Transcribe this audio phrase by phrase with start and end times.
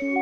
[0.00, 0.14] Salve,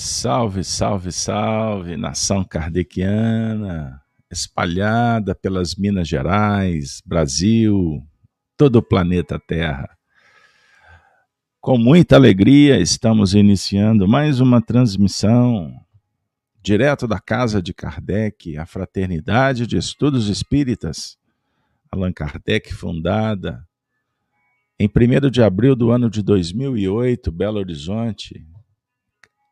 [0.00, 8.04] salve, salve, salve, nação kardeciana, espalhada pelas Minas Gerais, Brasil,
[8.58, 9.88] todo o planeta Terra.
[11.60, 15.72] Com muita alegria, estamos iniciando mais uma transmissão
[16.60, 21.16] direto da casa de Kardec, a Fraternidade de Estudos Espíritas,
[21.88, 23.64] Allan Kardec fundada
[24.76, 28.44] em 1 de abril do ano de 2008, Belo Horizonte,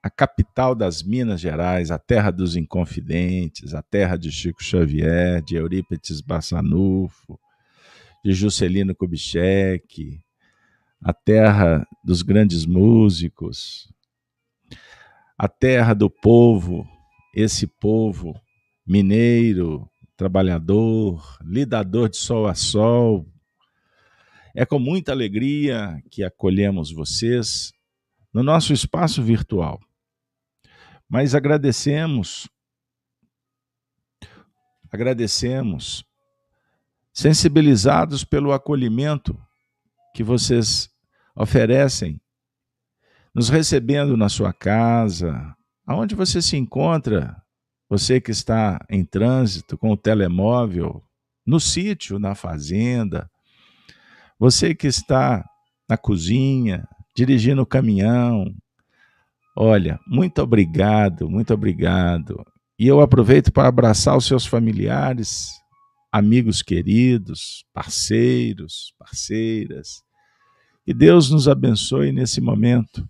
[0.03, 5.55] a capital das Minas Gerais, a terra dos Inconfidentes, a terra de Chico Xavier, de
[5.55, 7.39] Eurípides Bassanufo,
[8.27, 10.21] de Juscelino Kubitschek,
[11.01, 13.89] a terra dos grandes músicos,
[15.39, 16.85] a terra do povo,
[17.33, 18.35] esse povo
[18.85, 23.33] mineiro, trabalhador, lidador de sol a sol,
[24.57, 27.73] é com muita alegria que acolhemos vocês
[28.35, 29.79] no nosso espaço virtual.
[31.09, 32.49] Mas agradecemos,
[34.91, 36.05] agradecemos,
[37.17, 39.35] sensibilizados pelo acolhimento
[40.15, 40.91] que vocês
[41.35, 42.21] oferecem,
[43.35, 45.57] nos recebendo na sua casa,
[45.87, 47.35] aonde você se encontra,
[47.89, 51.03] você que está em trânsito com o telemóvel,
[51.47, 53.31] no sítio, na fazenda,
[54.39, 55.43] você que está
[55.89, 58.55] na cozinha, dirigindo o caminhão,
[59.57, 62.45] olha, muito obrigado, muito obrigado.
[62.79, 65.49] E eu aproveito para abraçar os seus familiares,
[66.17, 70.03] amigos queridos, parceiros, parceiras.
[70.83, 73.07] Que Deus nos abençoe nesse momento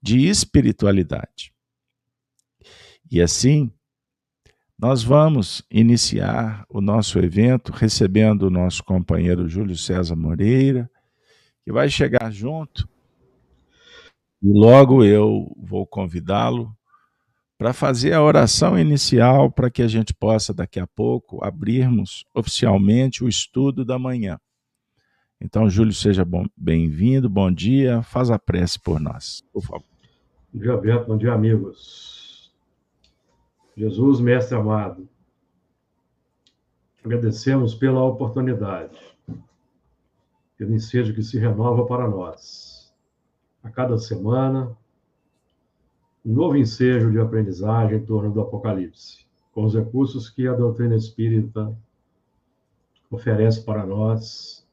[0.00, 1.52] de espiritualidade.
[3.10, 3.70] E assim,
[4.78, 10.90] nós vamos iniciar o nosso evento recebendo o nosso companheiro Júlio César Moreira,
[11.64, 12.88] que vai chegar junto.
[14.42, 16.74] E logo eu vou convidá-lo
[17.58, 23.24] para fazer a oração inicial para que a gente possa, daqui a pouco, abrirmos oficialmente
[23.24, 24.38] o estudo da manhã.
[25.40, 26.24] Então, Júlio, seja
[26.56, 29.84] bem-vindo, bom dia, faz a prece por nós, por favor.
[30.52, 32.52] Bom dia, Beto, bom dia, amigos.
[33.76, 35.08] Jesus, mestre amado,
[37.04, 38.98] agradecemos pela oportunidade,
[40.56, 42.92] pelo ensejo que se renova para nós.
[43.62, 44.76] A cada semana,
[46.30, 51.74] novo ensejo de aprendizagem em torno do Apocalipse, com os recursos que a doutrina espírita
[53.10, 54.68] oferece para nós,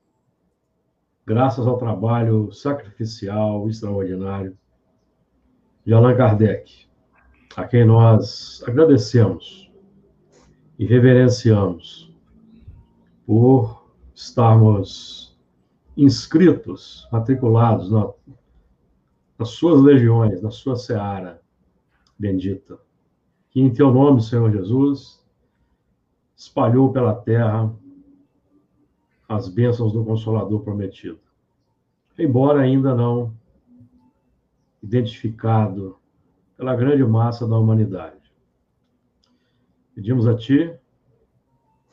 [1.25, 4.57] graças ao trabalho sacrificial extraordinário
[5.85, 6.87] de Allan Kardec
[7.55, 9.71] a quem nós agradecemos
[10.77, 12.13] e reverenciamos
[13.25, 15.39] por estarmos
[15.95, 18.11] inscritos, matriculados na,
[19.39, 21.44] nas suas legiões, na sua seara
[22.17, 22.79] bendita.
[23.49, 25.23] Que em teu nome, Senhor Jesus,
[26.35, 27.73] espalhou pela terra
[29.27, 31.19] as bênçãos do Consolador prometido.
[32.17, 33.33] Embora ainda não
[34.81, 35.97] identificado
[36.55, 38.31] pela grande massa da humanidade.
[39.93, 40.77] Pedimos a Ti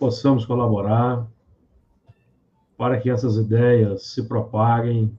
[0.02, 1.28] possamos colaborar
[2.76, 5.16] para que essas ideias se propaguem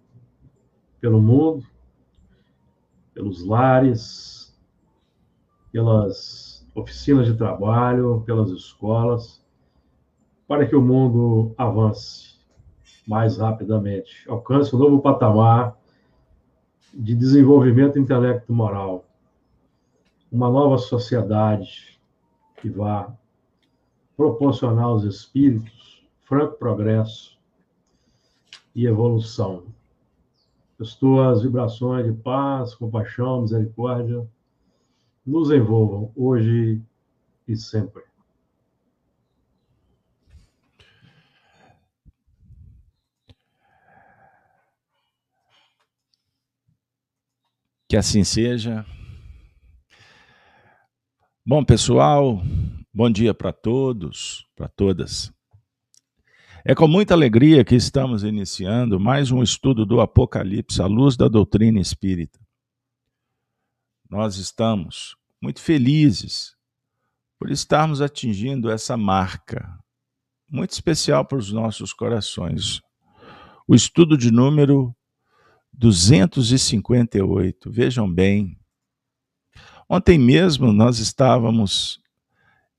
[1.00, 1.66] pelo mundo,
[3.14, 4.43] pelos lares,
[5.74, 9.44] pelas oficinas de trabalho, pelas escolas,
[10.48, 12.36] para que o mundo avance
[13.08, 15.76] mais rapidamente, alcance um novo patamar
[16.94, 19.04] de desenvolvimento intelecto moral
[20.32, 22.00] uma nova sociedade
[22.58, 23.14] que vá
[24.16, 27.38] proporcionar aos espíritos franco progresso
[28.76, 29.64] e evolução.
[30.80, 34.28] As tuas vibrações de paz, compaixão, misericórdia
[35.26, 36.82] nos envolvam hoje
[37.48, 38.04] e sempre.
[47.88, 48.86] Que assim seja.
[51.46, 52.42] Bom, pessoal,
[52.94, 55.32] bom dia para todos, para todas.
[56.66, 61.28] É com muita alegria que estamos iniciando mais um estudo do Apocalipse à luz da
[61.28, 62.43] doutrina espírita.
[64.14, 66.56] Nós estamos muito felizes
[67.40, 69.76] por estarmos atingindo essa marca
[70.48, 72.80] muito especial para os nossos corações.
[73.68, 74.96] o estudo de número
[75.74, 77.72] 258.
[77.72, 78.56] Vejam bem,
[79.90, 82.00] ontem mesmo nós estávamos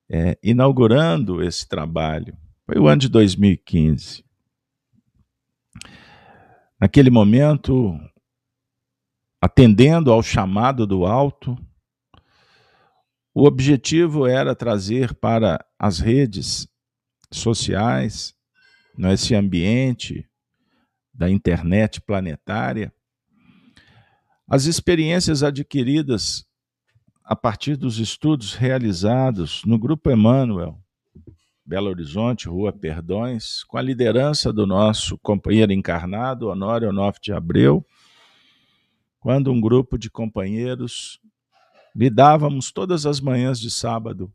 [0.09, 2.39] é, inaugurando esse trabalho.
[2.65, 4.25] Foi o ano de 2015.
[6.81, 7.99] Naquele momento,
[9.45, 11.55] atendendo ao chamado do alto,
[13.35, 16.67] o objetivo era trazer para as redes
[17.31, 18.35] sociais,
[18.97, 20.27] nesse ambiente
[21.13, 22.91] da internet planetária,
[24.49, 26.47] as experiências adquiridas
[27.23, 30.81] a partir dos estudos realizados no Grupo Emmanuel,
[31.67, 37.85] Belo Horizonte, Rua Perdões, com a liderança do nosso companheiro encarnado, Honório Onofre de Abreu,
[39.25, 41.19] quando um grupo de companheiros
[41.97, 44.31] lidávamos todas as manhãs de sábado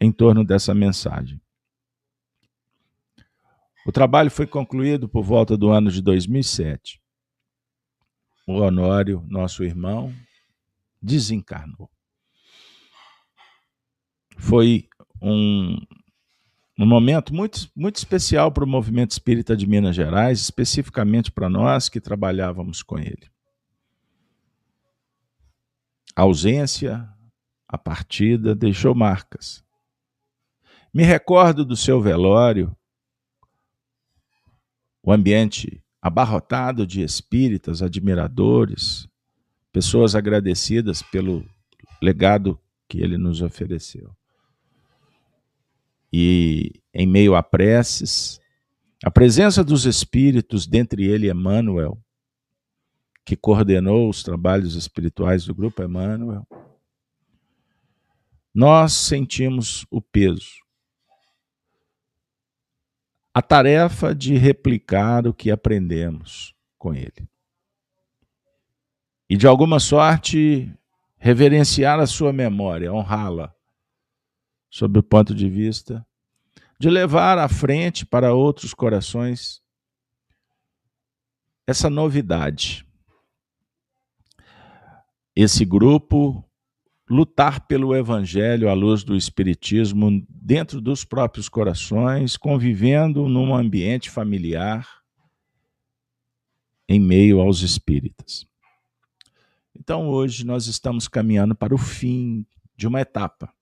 [0.00, 1.40] em torno dessa mensagem.
[3.86, 7.00] O trabalho foi concluído por volta do ano de 2007.
[8.48, 10.12] O Honório, nosso irmão,
[11.00, 11.88] desencarnou.
[14.36, 14.88] Foi
[15.22, 15.76] um,
[16.76, 21.88] um momento muito, muito especial para o movimento espírita de Minas Gerais, especificamente para nós
[21.88, 23.35] que trabalhávamos com ele.
[26.16, 27.06] A ausência,
[27.68, 29.62] a partida deixou marcas.
[30.92, 32.74] Me recordo do seu velório
[35.02, 39.06] o ambiente abarrotado de espíritas, admiradores,
[39.70, 41.44] pessoas agradecidas pelo
[42.00, 42.58] legado
[42.88, 44.10] que ele nos ofereceu.
[46.10, 48.40] E em meio a preces,
[49.04, 52.02] a presença dos espíritos, dentre ele Emmanuel,
[53.26, 56.46] que coordenou os trabalhos espirituais do grupo Emmanuel,
[58.54, 60.64] nós sentimos o peso
[63.34, 67.28] a tarefa de replicar o que aprendemos com ele.
[69.28, 70.72] E de alguma sorte,
[71.18, 73.54] reverenciar a sua memória, honrá-la,
[74.70, 76.06] sob o ponto de vista
[76.78, 79.62] de levar à frente para outros corações
[81.66, 82.85] essa novidade.
[85.36, 86.42] Esse grupo
[87.08, 94.88] lutar pelo evangelho à luz do espiritismo dentro dos próprios corações, convivendo num ambiente familiar
[96.88, 98.46] em meio aos espíritas.
[99.78, 103.52] Então hoje nós estamos caminhando para o fim de uma etapa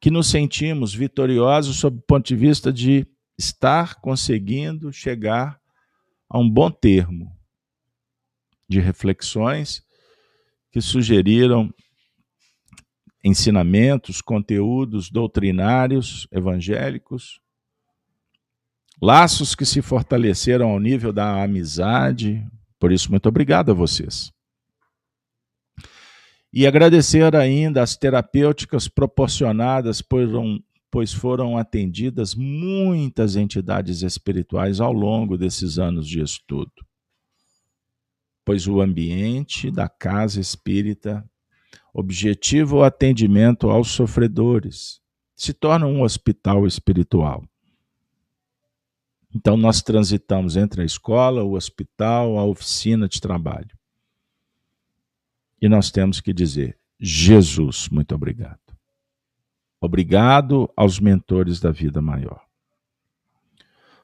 [0.00, 3.06] que nos sentimos vitoriosos sob o ponto de vista de
[3.38, 5.60] estar conseguindo chegar
[6.28, 7.32] a um bom termo
[8.72, 9.82] de reflexões
[10.72, 11.72] que sugeriram
[13.22, 17.38] ensinamentos, conteúdos doutrinários evangélicos,
[19.00, 22.44] laços que se fortaleceram ao nível da amizade.
[22.80, 24.32] Por isso, muito obrigado a vocês.
[26.52, 30.26] E agradecer ainda as terapêuticas proporcionadas, por
[30.90, 36.72] pois foram atendidas muitas entidades espirituais ao longo desses anos de estudo
[38.44, 41.24] pois o ambiente da casa espírita,
[41.92, 45.00] objetivo o atendimento aos sofredores,
[45.34, 47.44] se torna um hospital espiritual.
[49.34, 53.76] Então, nós transitamos entre a escola, o hospital, a oficina de trabalho.
[55.60, 58.60] E nós temos que dizer: Jesus, muito obrigado.
[59.80, 62.44] Obrigado aos mentores da vida maior.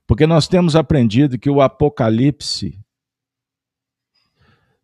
[0.07, 2.81] Porque nós temos aprendido que o Apocalipse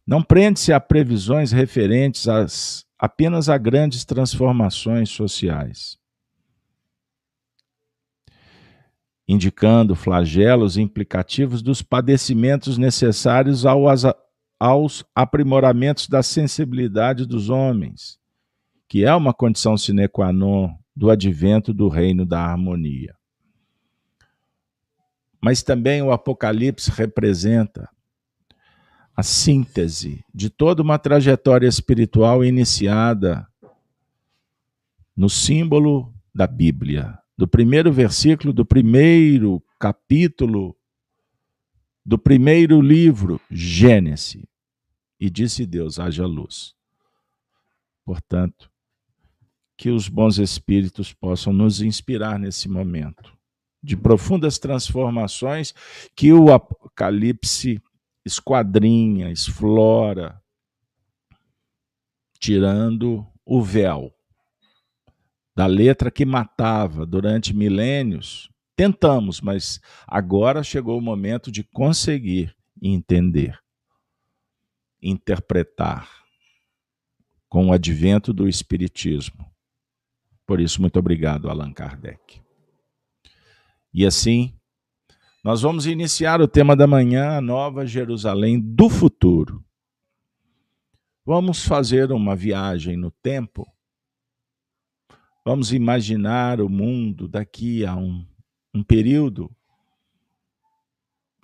[0.06, 5.98] não prende-se a previsões referentes às, apenas a grandes transformações sociais,
[9.26, 14.04] indicando flagelos implicativos dos padecimentos necessários aos,
[14.60, 18.18] aos aprimoramentos da sensibilidade dos homens,
[18.86, 23.16] que é uma condição sine qua non do advento do reino da harmonia.
[25.40, 27.88] Mas também o Apocalipse representa
[29.16, 33.46] a síntese de toda uma trajetória espiritual iniciada
[35.16, 40.76] no símbolo da Bíblia, do primeiro versículo do primeiro capítulo
[42.04, 44.44] do primeiro livro, Gênesis.
[45.18, 46.74] E disse Deus: haja luz.
[48.04, 48.70] Portanto,
[49.76, 53.32] que os bons espíritos possam nos inspirar nesse momento
[53.82, 55.74] de profundas transformações
[56.14, 57.82] que o Apocalipse
[58.24, 60.40] esquadrinha, explora,
[62.38, 64.12] tirando o véu
[65.54, 73.58] da letra que matava durante milênios Tentamos, mas agora chegou o momento de conseguir entender,
[75.00, 76.10] interpretar
[77.48, 79.48] com o advento do Espiritismo.
[80.44, 82.42] Por isso, muito obrigado, Allan Kardec.
[83.92, 84.58] E assim,
[85.44, 89.62] nós vamos iniciar o tema da manhã, a Nova Jerusalém do futuro.
[91.22, 93.70] Vamos fazer uma viagem no tempo.
[95.44, 98.26] Vamos imaginar o mundo daqui a um,
[98.72, 99.54] um período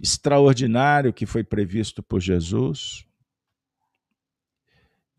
[0.02, 3.04] extraordinário que foi previsto por Jesus.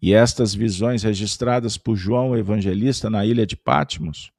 [0.02, 4.34] E estas visões registradas por João Evangelista na ilha de Patmos,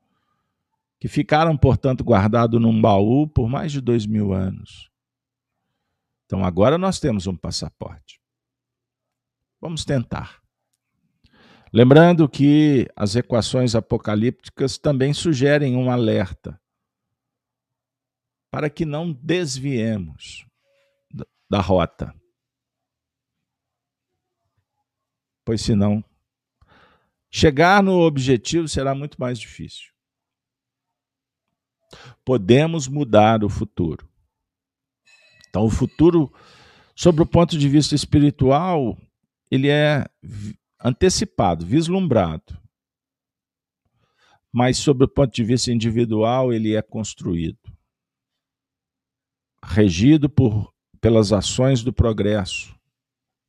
[1.03, 4.89] que ficaram, portanto, guardados num baú por mais de dois mil anos.
[6.25, 8.21] Então agora nós temos um passaporte.
[9.61, 10.41] Vamos tentar.
[11.73, 16.57] Lembrando que as equações apocalípticas também sugerem um alerta
[18.49, 20.47] para que não desviemos
[21.51, 22.15] da rota.
[25.45, 26.05] Pois senão,
[27.29, 29.92] chegar no objetivo será muito mais difícil.
[32.25, 34.09] Podemos mudar o futuro.
[35.49, 36.33] Então, o futuro,
[36.95, 38.97] sob o ponto de vista espiritual,
[39.51, 40.07] ele é
[40.83, 42.59] antecipado, vislumbrado.
[44.51, 47.59] Mas, sob o ponto de vista individual, ele é construído
[49.65, 52.75] regido por, pelas ações do progresso,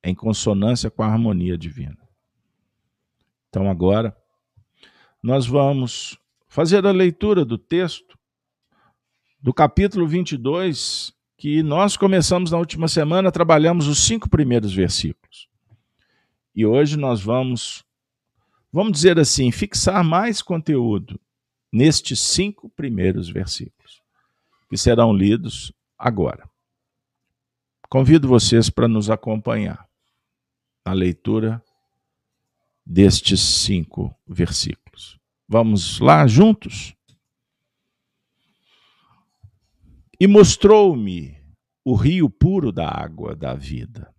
[0.04, 1.98] em consonância com a harmonia divina.
[3.50, 4.16] Então, agora,
[5.22, 8.18] nós vamos fazer a leitura do texto
[9.44, 15.50] do capítulo 22, que nós começamos na última semana, trabalhamos os cinco primeiros versículos.
[16.56, 17.84] E hoje nós vamos,
[18.72, 21.20] vamos dizer assim, fixar mais conteúdo
[21.70, 24.02] nestes cinco primeiros versículos,
[24.70, 26.50] que serão lidos agora.
[27.90, 29.86] Convido vocês para nos acompanhar
[30.86, 31.62] na leitura
[32.86, 35.20] destes cinco versículos.
[35.50, 36.96] Vamos lá juntos?
[40.24, 41.38] E mostrou-me
[41.84, 44.15] o rio puro da água da vida,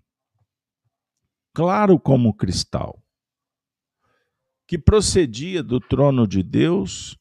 [1.54, 3.02] claro como cristal,
[4.68, 7.16] que procedia do trono de Deus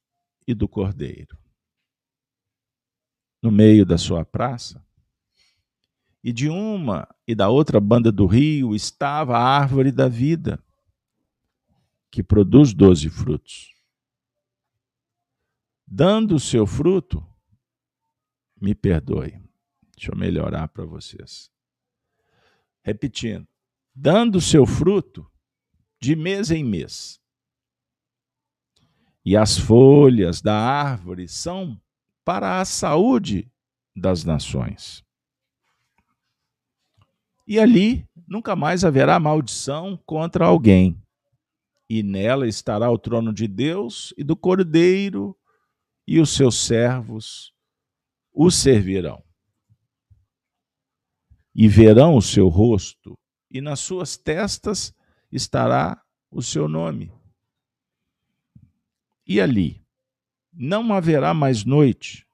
[0.45, 1.37] e do Cordeiro
[3.41, 4.85] no meio da sua praça.
[6.21, 10.61] E de uma e da outra banda do rio estava a árvore da vida,
[12.11, 13.73] que produz doze frutos.
[15.87, 17.25] Dando o seu fruto,
[18.63, 19.37] me perdoe,
[19.93, 21.51] deixa eu melhorar para vocês.
[22.81, 23.45] Repetindo,
[23.93, 25.29] dando seu fruto
[25.99, 27.19] de mês em mês.
[29.25, 31.77] E as folhas da árvore são
[32.23, 33.51] para a saúde
[33.93, 35.03] das nações.
[37.45, 40.97] E ali nunca mais haverá maldição contra alguém.
[41.89, 45.37] E nela estará o trono de Deus e do Cordeiro,
[46.07, 47.52] e os seus servos
[48.33, 49.23] o servirão.
[51.55, 53.13] E verão o seu rosto,
[53.49, 54.93] e nas suas testas
[55.31, 57.11] estará o seu nome.
[59.25, 59.85] E ali
[60.51, 62.27] não haverá mais noite,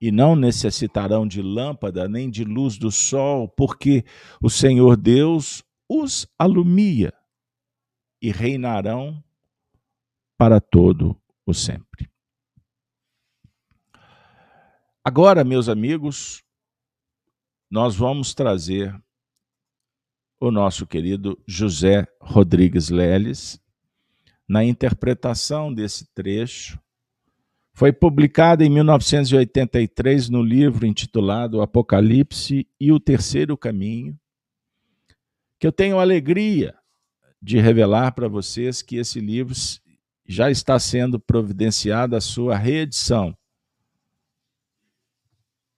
[0.00, 4.04] e não necessitarão de lâmpada nem de luz do sol, porque
[4.42, 7.12] o Senhor Deus os alumia
[8.20, 9.22] e reinarão
[10.38, 12.09] para todo o sempre.
[15.12, 16.40] Agora, meus amigos,
[17.68, 18.94] nós vamos trazer
[20.38, 23.60] o nosso querido José Rodrigues Leles,
[24.48, 26.78] na interpretação desse trecho.
[27.72, 34.16] Foi publicada em 1983 no livro intitulado Apocalipse e o Terceiro Caminho,
[35.58, 36.72] que eu tenho alegria
[37.42, 39.56] de revelar para vocês que esse livro
[40.24, 43.36] já está sendo providenciada a sua reedição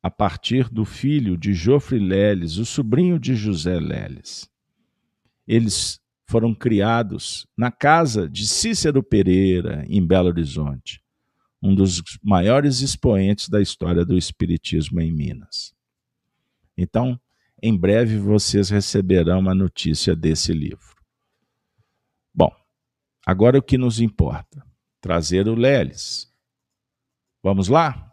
[0.02, 4.50] a partir do filho de Jofre Leles, o sobrinho de José Leles.
[5.46, 11.00] Eles foram criados na casa de Cícero Pereira, em Belo Horizonte,
[11.62, 15.72] um dos maiores expoentes da história do Espiritismo em Minas.
[16.76, 17.20] Então,
[17.62, 20.96] em breve vocês receberão uma notícia desse livro.
[22.34, 22.50] Bom,
[23.24, 24.66] agora o que nos importa?
[25.00, 26.32] Trazer o Leles.
[27.42, 28.11] Vamos lá?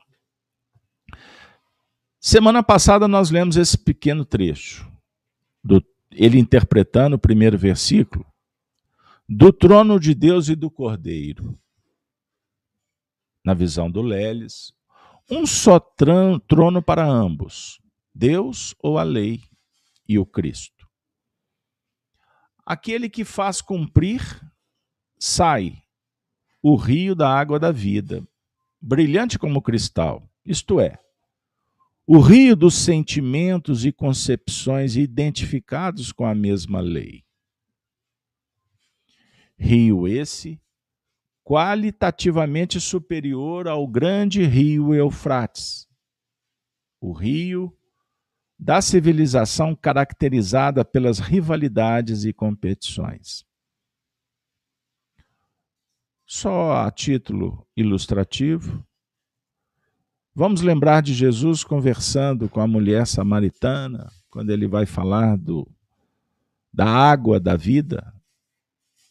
[2.21, 4.91] Semana passada nós lemos esse pequeno trecho
[5.63, 8.25] do ele interpretando o primeiro versículo,
[9.27, 11.57] do trono de Deus e do Cordeiro.
[13.45, 14.73] Na visão do Leles,
[15.31, 17.79] um só trono para ambos:
[18.13, 19.41] Deus ou a lei
[20.05, 20.89] e o Cristo.
[22.65, 24.21] Aquele que faz cumprir,
[25.17, 25.81] sai
[26.61, 28.27] o rio da água da vida,
[28.81, 30.99] brilhante como cristal, isto é,
[32.11, 37.23] o rio dos sentimentos e concepções identificados com a mesma lei.
[39.55, 40.59] Rio esse
[41.43, 45.87] qualitativamente superior ao grande rio Eufrates,
[46.99, 47.77] o rio
[48.57, 53.45] da civilização caracterizada pelas rivalidades e competições.
[56.25, 58.83] Só a título ilustrativo,
[60.33, 65.67] vamos lembrar de Jesus conversando com a mulher samaritana, quando ele vai falar do,
[66.73, 68.13] da água da vida,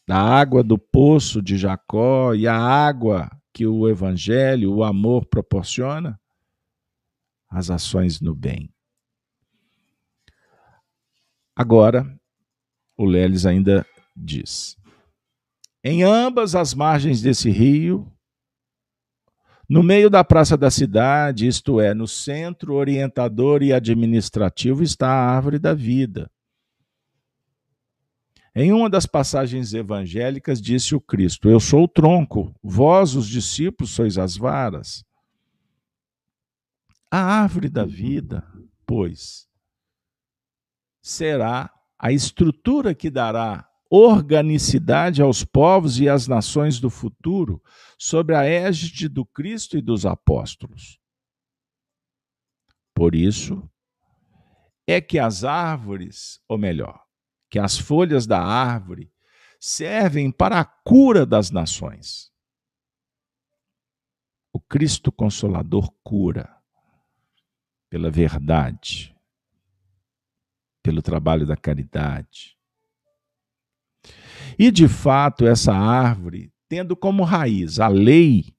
[0.06, 6.18] da água do poço de Jacó e a água que o evangelho, o amor proporciona?
[7.48, 8.72] As ações no bem.
[11.56, 12.06] Agora,
[12.96, 13.84] o Leles ainda
[14.14, 14.76] diz:
[15.82, 18.12] em ambas as margens desse rio,
[19.68, 25.36] no meio da praça da cidade, isto é, no centro orientador e administrativo, está a
[25.36, 26.30] árvore da vida
[28.60, 33.92] em uma das passagens evangélicas, disse o Cristo: Eu sou o tronco, vós, os discípulos,
[33.92, 35.04] sois as varas.
[37.08, 38.44] A árvore da vida,
[38.84, 39.48] pois,
[41.00, 47.62] será a estrutura que dará organicidade aos povos e às nações do futuro
[47.98, 51.00] sobre a égide do Cristo e dos apóstolos.
[52.94, 53.68] Por isso
[54.86, 57.02] é que as árvores, ou melhor,
[57.50, 59.12] que as folhas da árvore
[59.60, 62.32] servem para a cura das nações.
[64.52, 66.56] O Cristo Consolador cura
[67.88, 69.16] pela verdade,
[70.82, 72.57] pelo trabalho da caridade.
[74.58, 78.56] E, de fato, essa árvore, tendo como raiz a lei,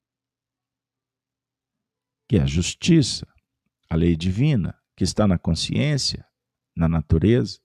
[2.27, 3.27] que é a justiça,
[3.89, 6.25] a lei divina, que está na consciência,
[6.75, 7.59] na natureza,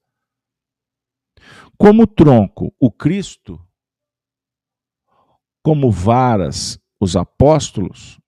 [1.78, 3.64] como tronco, o Cristo,
[5.62, 8.20] como varas, os apóstolos,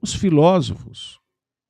[0.00, 1.20] os filósofos,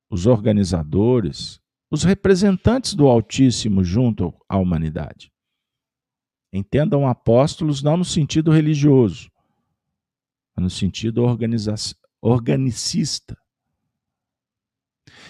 [0.08, 1.60] os organizadores,
[1.90, 5.29] os representantes do Altíssimo junto à humanidade.
[6.52, 9.30] Entendam apóstolos não no sentido religioso,
[10.56, 11.22] mas no sentido
[12.20, 13.38] organicista.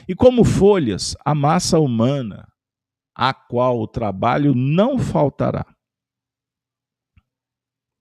[0.09, 2.51] E como folhas, a massa humana,
[3.15, 5.67] a qual o trabalho não faltará.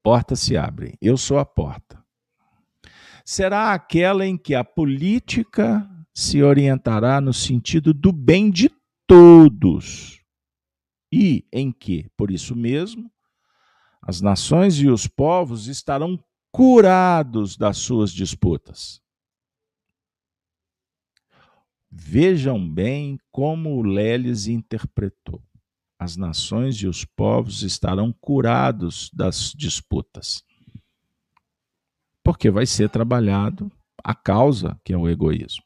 [0.01, 2.01] Porta se abre, eu sou a porta.
[3.25, 8.71] Será aquela em que a política se orientará no sentido do bem de
[9.05, 10.18] todos
[11.11, 13.11] e em que, por isso mesmo,
[14.01, 19.01] as nações e os povos estarão curados das suas disputas.
[21.91, 25.43] Vejam bem como o Leles interpretou.
[25.97, 30.43] As nações e os povos estarão curados das disputas.
[32.23, 33.71] Porque vai ser trabalhado
[34.03, 35.63] a causa, que é o egoísmo.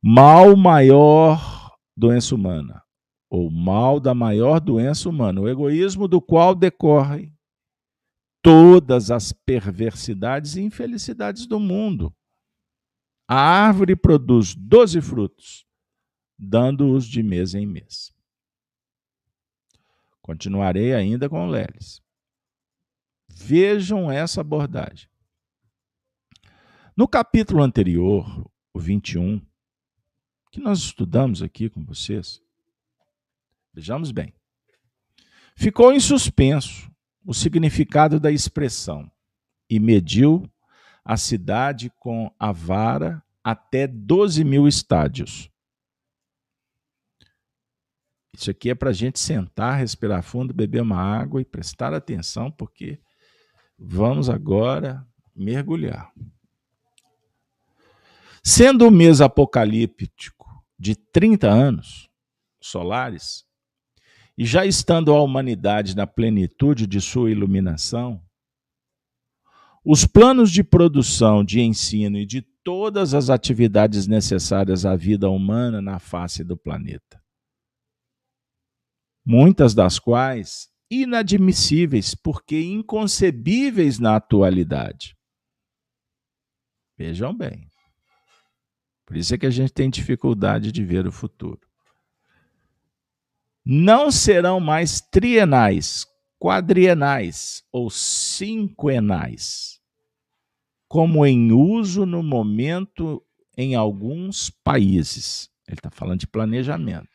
[0.00, 2.85] Mal maior doença humana,
[3.28, 7.36] ou mal da maior doença humana, o egoísmo do qual decorrem
[8.42, 12.14] todas as perversidades e infelicidades do mundo.
[13.28, 15.66] A árvore produz doze frutos,
[16.38, 18.14] dando-os de mês em mês.
[20.22, 22.00] Continuarei ainda com Leles.
[23.28, 25.08] Vejam essa abordagem.
[26.96, 29.44] No capítulo anterior, o 21,
[30.50, 32.40] que nós estudamos aqui com vocês,
[33.76, 34.32] vejamos bem,
[35.54, 36.90] ficou em suspenso
[37.22, 39.10] o significado da expressão
[39.68, 40.50] e mediu
[41.04, 45.50] a cidade com a vara até 12 mil estádios.
[48.34, 52.50] Isso aqui é para a gente sentar, respirar fundo, beber uma água e prestar atenção,
[52.50, 52.98] porque
[53.78, 56.12] vamos agora mergulhar.
[58.42, 60.46] Sendo o mês apocalíptico
[60.78, 62.08] de 30 anos
[62.60, 63.46] solares,
[64.36, 68.22] e já estando a humanidade na plenitude de sua iluminação,
[69.84, 75.80] os planos de produção, de ensino e de todas as atividades necessárias à vida humana
[75.80, 77.22] na face do planeta.
[79.24, 85.16] Muitas das quais inadmissíveis porque inconcebíveis na atualidade.
[86.98, 87.68] Vejam bem.
[89.04, 91.65] Por isso é que a gente tem dificuldade de ver o futuro.
[93.68, 96.06] Não serão mais trienais,
[96.38, 99.80] quadrienais ou cinquenais,
[100.86, 103.20] como em uso no momento
[103.58, 105.50] em alguns países.
[105.66, 107.08] Ele está falando de planejamento.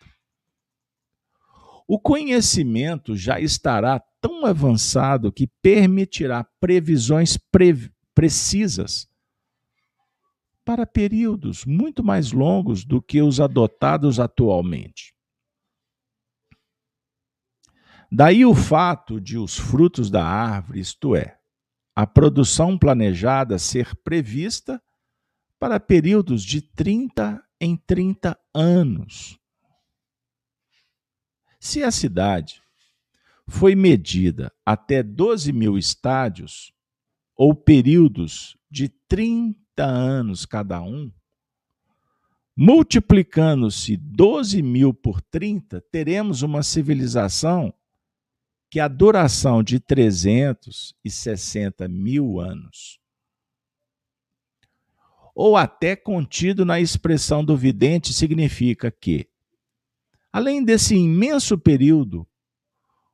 [1.87, 9.07] O conhecimento já estará tão avançado que permitirá previsões pre precisas
[10.65, 15.13] para períodos muito mais longos do que os adotados atualmente.
[18.11, 21.39] Daí o fato de os frutos da árvore, isto é,
[21.95, 24.81] a produção planejada ser prevista
[25.57, 29.39] para períodos de 30 em 30 anos.
[31.57, 32.61] Se a cidade
[33.47, 36.73] foi medida até 12 mil estádios,
[37.33, 41.09] ou períodos de 30 anos cada um,
[42.55, 47.73] multiplicando-se 12 mil por 30, teremos uma civilização
[48.71, 53.01] que a duração de 360 mil anos,
[55.35, 59.27] ou até contido na expressão do vidente, significa que,
[60.31, 62.25] além desse imenso período,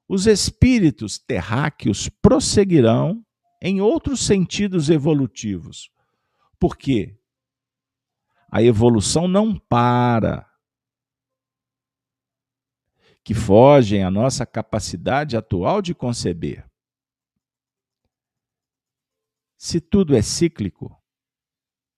[0.07, 3.25] os espíritos terráqueos prosseguirão
[3.59, 5.89] em outros sentidos evolutivos.
[6.59, 7.17] Porque
[8.51, 10.46] a evolução não para
[13.27, 16.65] que fogem à nossa capacidade atual de conceber.
[19.57, 20.97] Se tudo é cíclico,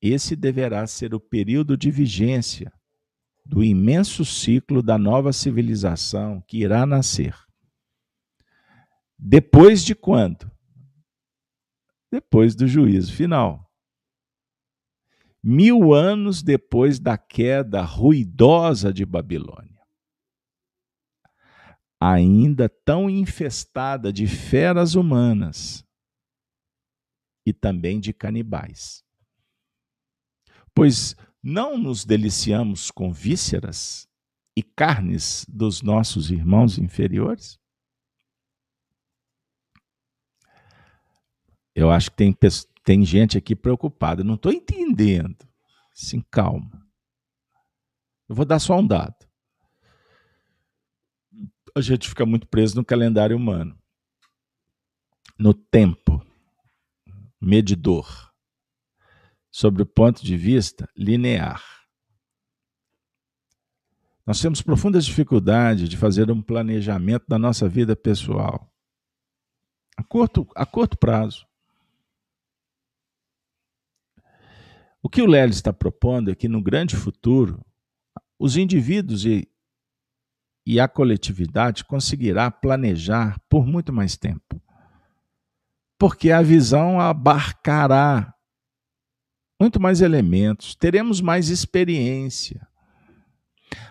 [0.01, 2.73] esse deverá ser o período de vigência
[3.45, 7.35] do imenso ciclo da nova civilização que irá nascer.
[9.15, 10.51] Depois de quando?
[12.11, 13.71] Depois do juízo final.
[15.43, 19.68] Mil anos depois da queda ruidosa de Babilônia
[21.99, 25.85] ainda tão infestada de feras humanas
[27.45, 29.03] e também de canibais.
[30.73, 34.07] Pois não nos deliciamos com vísceras
[34.55, 37.59] e carnes dos nossos irmãos inferiores?
[41.75, 42.37] Eu acho que tem,
[42.83, 44.23] tem gente aqui preocupada.
[44.23, 45.47] Não estou entendendo.
[45.93, 46.87] Sim, calma.
[48.27, 49.28] Eu vou dar só um dado
[51.75, 53.77] a gente fica muito preso no calendário humano,
[55.37, 56.25] no tempo
[57.39, 58.31] medidor,
[59.51, 61.63] sobre o ponto de vista linear.
[64.25, 68.69] Nós temos profundas dificuldades de fazer um planejamento da nossa vida pessoal
[69.99, 71.45] a curto, a curto prazo.
[75.01, 77.65] O que o Lélio está propondo é que no grande futuro,
[78.37, 79.49] os indivíduos e
[80.69, 84.61] e a coletividade conseguirá planejar por muito mais tempo.
[85.97, 88.31] Porque a visão abarcará
[89.59, 92.67] muito mais elementos, teremos mais experiência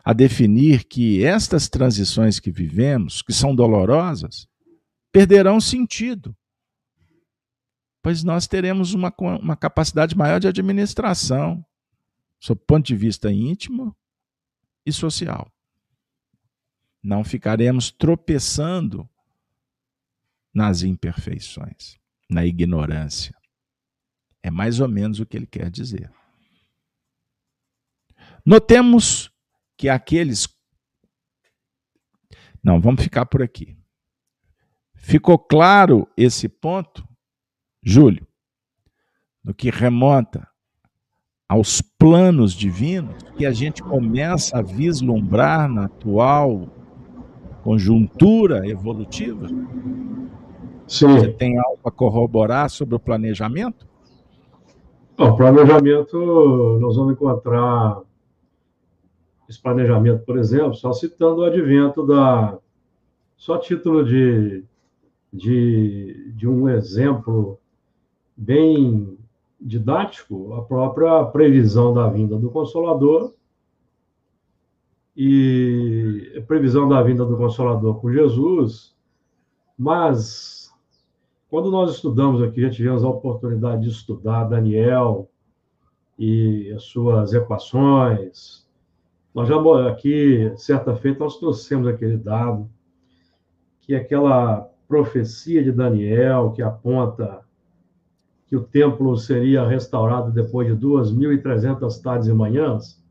[0.04, 4.46] a definir que estas transições que vivemos, que são dolorosas,
[5.10, 6.32] perderão sentido,
[8.00, 11.66] pois nós teremos uma, uma capacidade maior de administração,
[12.38, 13.96] sob ponto de vista íntimo
[14.86, 15.52] e social.
[17.02, 19.08] Não ficaremos tropeçando
[20.52, 21.96] nas imperfeições,
[22.28, 23.34] na ignorância.
[24.42, 26.10] É mais ou menos o que ele quer dizer.
[28.44, 29.30] Notemos
[29.76, 30.48] que aqueles.
[32.62, 33.76] Não, vamos ficar por aqui.
[34.94, 37.06] Ficou claro esse ponto,
[37.82, 38.26] Júlio,
[39.42, 40.48] no que remonta
[41.48, 46.77] aos planos divinos que a gente começa a vislumbrar na atual
[47.68, 49.46] conjuntura evolutiva?
[50.86, 51.18] Sim.
[51.18, 53.86] Você tem algo a corroborar sobre o planejamento?
[55.18, 58.00] O planejamento, nós vamos encontrar
[59.46, 62.56] esse planejamento, por exemplo, só citando o advento da.
[63.36, 64.64] Só título de,
[65.30, 67.58] de, de um exemplo
[68.34, 69.18] bem
[69.60, 73.34] didático, a própria previsão da vinda do Consolador
[75.20, 78.96] e previsão da vinda do Consolador por Jesus,
[79.76, 80.72] mas
[81.50, 85.28] quando nós estudamos aqui, já tivemos a oportunidade de estudar Daniel
[86.16, 88.64] e as suas equações.
[89.34, 89.56] Nós já
[89.88, 92.70] aqui, certa feita, nós trouxemos aquele dado
[93.80, 97.40] que é aquela profecia de Daniel que aponta
[98.46, 103.02] que o templo seria restaurado depois de 2.300 tardes e manhãs,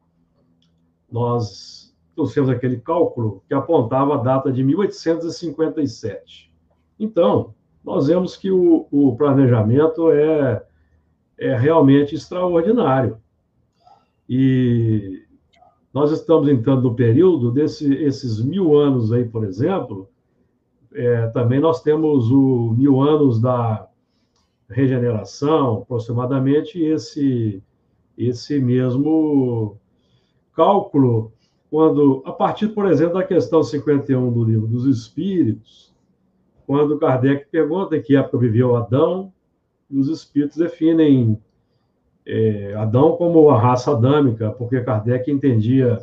[1.12, 1.87] nós
[2.18, 6.52] trouxemos aquele cálculo que apontava a data de 1857.
[7.00, 7.54] Então,
[7.86, 10.66] nós vemos que o, o planejamento é,
[11.38, 13.20] é realmente extraordinário.
[14.28, 15.24] E
[15.94, 20.10] nós estamos entrando no período desses mil anos aí, por exemplo,
[20.94, 23.88] é, também nós temos o mil anos da
[24.68, 27.64] regeneração, aproximadamente esse,
[28.18, 29.78] esse mesmo
[30.56, 31.32] cálculo,
[31.70, 35.94] quando, a partir, por exemplo, da questão 51 do livro dos Espíritos,
[36.66, 39.32] quando Kardec pergunta que época viveu Adão,
[39.90, 41.40] e os Espíritos definem
[42.26, 46.02] é, Adão como a raça adâmica, porque Kardec entendia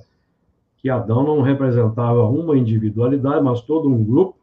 [0.79, 4.37] que Adão não representava uma individualidade, mas todo um grupo,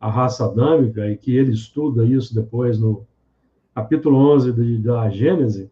[0.00, 3.04] a raça adâmica, e que ele estuda isso depois no
[3.74, 5.70] capítulo 11 de, da Gênese.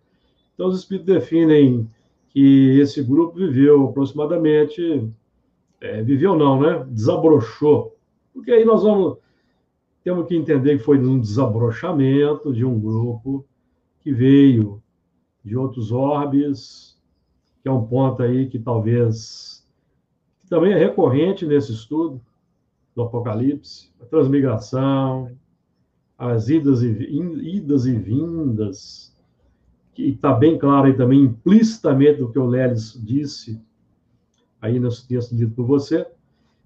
[0.54, 1.88] Então, os Espíritos definem
[2.30, 5.08] que esse grupo viveu aproximadamente,
[5.80, 6.86] é, viveu não, né?
[6.88, 7.96] Desabrochou.
[8.32, 9.18] Porque aí nós vamos,
[10.02, 13.44] temos que entender que foi um desabrochamento de um grupo
[14.00, 14.80] que veio
[15.44, 16.96] de outros orbes,
[17.62, 19.66] que é um ponto aí que talvez
[20.40, 22.20] que também é recorrente nesse estudo
[22.94, 25.30] do Apocalipse, a transmigração,
[26.16, 29.09] as idas e, idas e vindas,
[30.00, 33.60] que está bem claro aí também implicitamente do que o Lelis disse
[34.60, 36.06] aí nesse texto dito por você.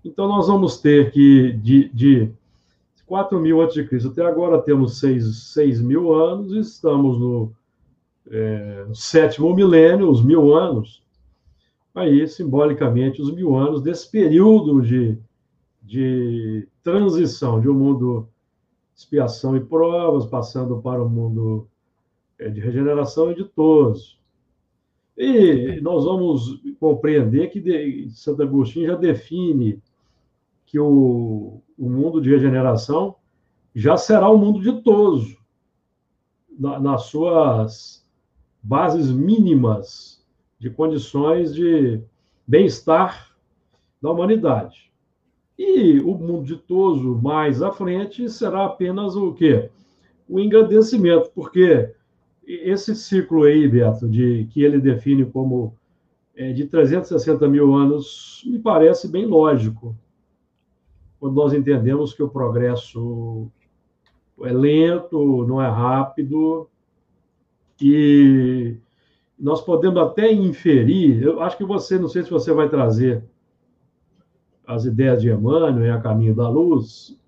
[0.05, 2.31] Então, nós vamos ter que, de, de
[3.07, 3.89] 4 mil a.C.
[4.07, 7.53] até agora, temos 6, 6 mil anos, e estamos no
[8.31, 11.03] é, sétimo milênio, os mil anos,
[11.95, 15.17] aí, simbolicamente, os mil anos desse período de,
[15.83, 18.29] de transição de um mundo
[18.95, 21.67] expiação e provas, passando para o mundo
[22.39, 24.19] de regeneração e de todos.
[25.17, 29.81] E nós vamos compreender que Santo Agostinho já define
[30.67, 33.15] que o, o mundo de regeneração
[33.75, 35.37] já será o um mundo ditoso,
[36.59, 38.05] na, nas suas
[38.63, 40.25] bases mínimas
[40.59, 42.01] de condições de
[42.47, 43.37] bem-estar
[44.01, 44.93] da humanidade.
[45.59, 49.71] E o mundo ditoso mais à frente será apenas o quê?
[50.29, 51.95] O engrandecimento, porque
[52.47, 55.77] esse ciclo aí, Beto, de, que ele define como
[56.35, 59.97] é, de 360 mil anos, me parece bem lógico,
[61.19, 63.49] quando nós entendemos que o progresso
[64.43, 66.69] é lento, não é rápido,
[67.77, 68.77] que
[69.39, 73.25] nós podemos até inferir, eu acho que você, não sei se você vai trazer
[74.67, 77.19] as ideias de Emmanuel em A Caminho da Luz,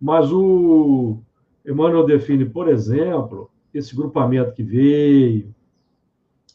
[0.00, 1.18] mas o
[1.66, 5.54] Emmanuel define, por exemplo, esse grupamento que veio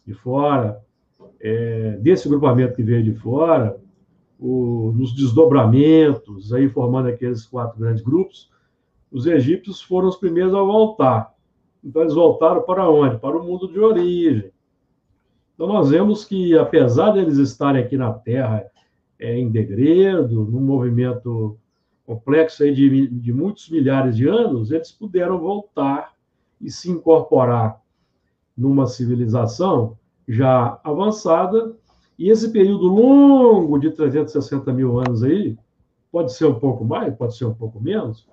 [0.05, 0.81] de fora,
[1.39, 3.77] é, desse grupamento que veio de fora,
[4.39, 8.49] o, nos desdobramentos, aí formando aqueles quatro grandes grupos,
[9.11, 11.33] os egípcios foram os primeiros a voltar.
[11.83, 13.17] Então, eles voltaram para onde?
[13.19, 14.51] Para o mundo de origem.
[15.53, 18.65] Então, nós vemos que, apesar de eles estarem aqui na Terra
[19.17, 21.57] é, em degredo, num movimento
[22.05, 26.13] complexo aí de, de muitos milhares de anos, eles puderam voltar
[26.61, 27.81] e se incorporar
[28.55, 31.75] numa civilização já avançada.
[32.17, 35.57] E esse período longo de 360 mil anos aí,
[36.11, 38.27] pode ser um pouco mais, pode ser um pouco menos,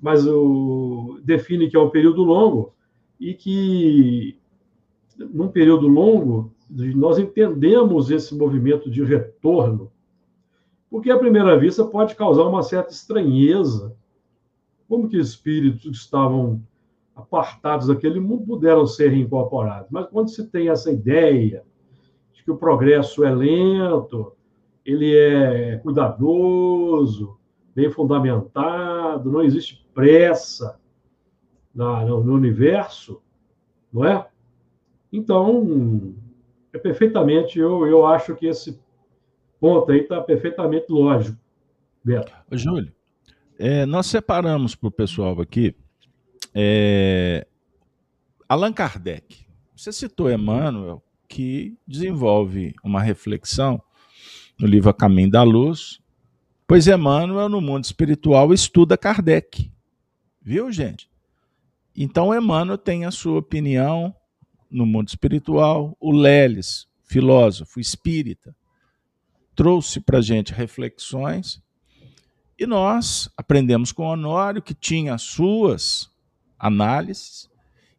[0.00, 2.74] mas o, define que é um período longo
[3.18, 4.38] e que,
[5.16, 6.52] num período longo,
[6.96, 9.90] nós entendemos esse movimento de retorno,
[10.90, 13.94] porque, à primeira vista, pode causar uma certa estranheza.
[14.88, 16.60] Como que espíritos que estavam
[17.14, 19.88] apartados daquele mundo puderam ser reincorporados?
[19.90, 21.64] Mas quando se tem essa ideia
[22.32, 24.32] de que o progresso é lento,
[24.84, 27.38] ele é cuidadoso,
[27.74, 30.80] bem fundamentado, não existe pressa,
[31.74, 33.22] no, no universo,
[33.92, 34.26] não é?
[35.12, 36.14] Então,
[36.72, 38.80] é perfeitamente, eu, eu acho que esse
[39.58, 41.38] ponto aí está perfeitamente lógico,
[42.02, 42.32] Beto.
[42.52, 42.92] Júlio,
[43.58, 45.74] é, nós separamos para o pessoal aqui
[46.54, 47.46] é,
[48.48, 49.46] Allan Kardec.
[49.76, 53.82] Você citou Emmanuel, que desenvolve uma reflexão
[54.58, 56.00] no livro A Caminho da Luz,
[56.66, 59.70] pois Emmanuel, no mundo espiritual, estuda Kardec.
[60.42, 61.10] Viu, gente?
[61.96, 64.14] Então, Emmanuel tem a sua opinião
[64.70, 65.96] no mundo espiritual.
[66.00, 68.54] O Leles, filósofo espírita,
[69.54, 71.62] trouxe para a gente reflexões
[72.60, 76.10] e nós aprendemos com Honório, que tinha as suas
[76.60, 77.48] análises,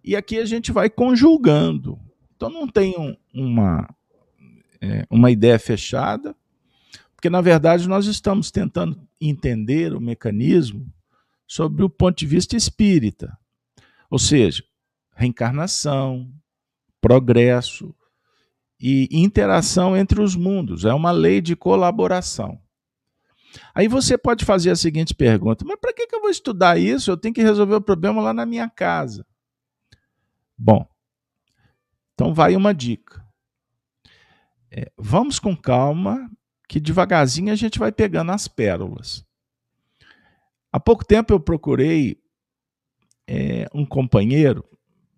[0.04, 2.00] E aqui a gente vai conjugando.
[2.36, 3.88] Então não tem um, uma,
[4.80, 6.36] é, uma ideia fechada,
[7.16, 10.92] porque na verdade nós estamos tentando entender o mecanismo
[11.48, 13.38] sobre o ponto de vista espírita.
[14.10, 14.64] Ou seja,
[15.16, 16.32] reencarnação,
[17.00, 17.94] progresso
[18.80, 20.86] e interação entre os mundos.
[20.86, 22.60] É uma lei de colaboração.
[23.74, 27.12] Aí você pode fazer a seguinte pergunta: mas para que, que eu vou estudar isso?
[27.12, 29.26] Eu tenho que resolver o problema lá na minha casa.
[30.58, 30.88] Bom,
[32.14, 33.26] então vai uma dica.
[34.70, 36.30] É, vamos com calma,
[36.68, 39.26] que devagarzinho a gente vai pegando as pérolas.
[40.72, 42.22] Há pouco tempo eu procurei
[43.28, 44.64] é, um companheiro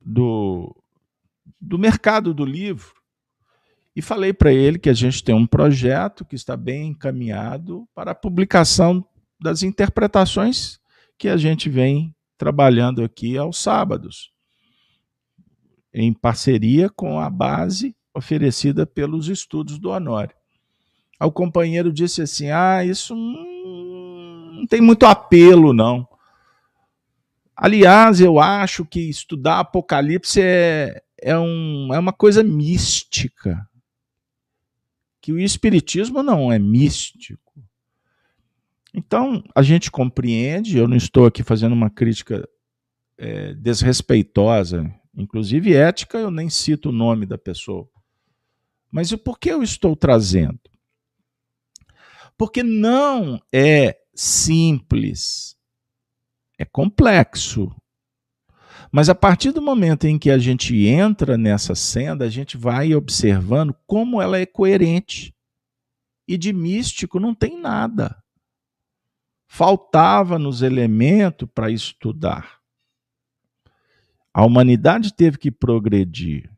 [0.02, 0.76] do,
[1.62, 3.03] do mercado do livro
[3.95, 8.12] e falei para ele que a gente tem um projeto que está bem encaminhado para
[8.12, 9.06] a publicação
[9.39, 10.79] das interpretações
[11.17, 14.32] que a gente vem trabalhando aqui aos sábados,
[15.93, 20.36] em parceria com a base oferecida pelos estudos do Honório.
[21.21, 26.08] O companheiro disse assim: Ah, isso não tem muito apelo, não.
[27.56, 33.67] Aliás, eu acho que estudar Apocalipse é, é, um, é uma coisa mística
[35.24, 37.64] que o espiritismo não é místico.
[38.94, 42.46] Então, a gente compreende, eu não estou aqui fazendo uma crítica
[43.18, 47.90] é, desrespeitosa, inclusive ética, eu nem cito o nome da pessoa.
[48.92, 50.60] Mas o porquê eu estou trazendo?
[52.38, 55.56] Porque não é simples,
[56.60, 57.74] é complexo.
[58.95, 62.93] Mas a partir do momento em que a gente entra nessa senda, a gente vai
[62.93, 65.36] observando como ela é coerente.
[66.27, 68.23] E de místico não tem nada.
[69.47, 72.60] Faltava nos elementos para estudar.
[74.32, 76.51] A humanidade teve que progredir.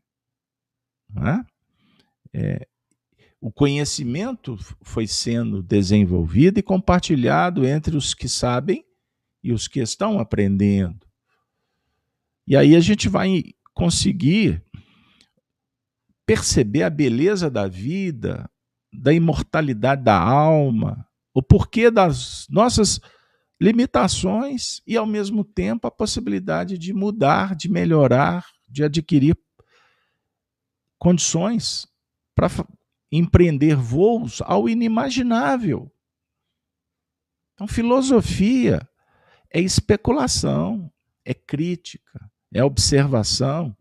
[1.08, 1.42] Né?
[2.34, 2.68] É,
[3.40, 8.84] o conhecimento foi sendo desenvolvido e compartilhado entre os que sabem
[9.42, 11.05] e os que estão aprendendo.
[12.46, 13.42] E aí a gente vai
[13.74, 14.62] conseguir
[16.24, 18.48] perceber a beleza da vida,
[18.92, 23.00] da imortalidade da alma, o porquê das nossas
[23.60, 29.36] limitações e, ao mesmo tempo, a possibilidade de mudar, de melhorar, de adquirir
[30.98, 31.86] condições
[32.34, 32.48] para
[33.10, 35.92] empreender voos ao inimaginável.
[37.54, 38.86] Então, filosofia
[39.50, 40.92] é especulação,
[41.24, 43.76] é crítica, é observação,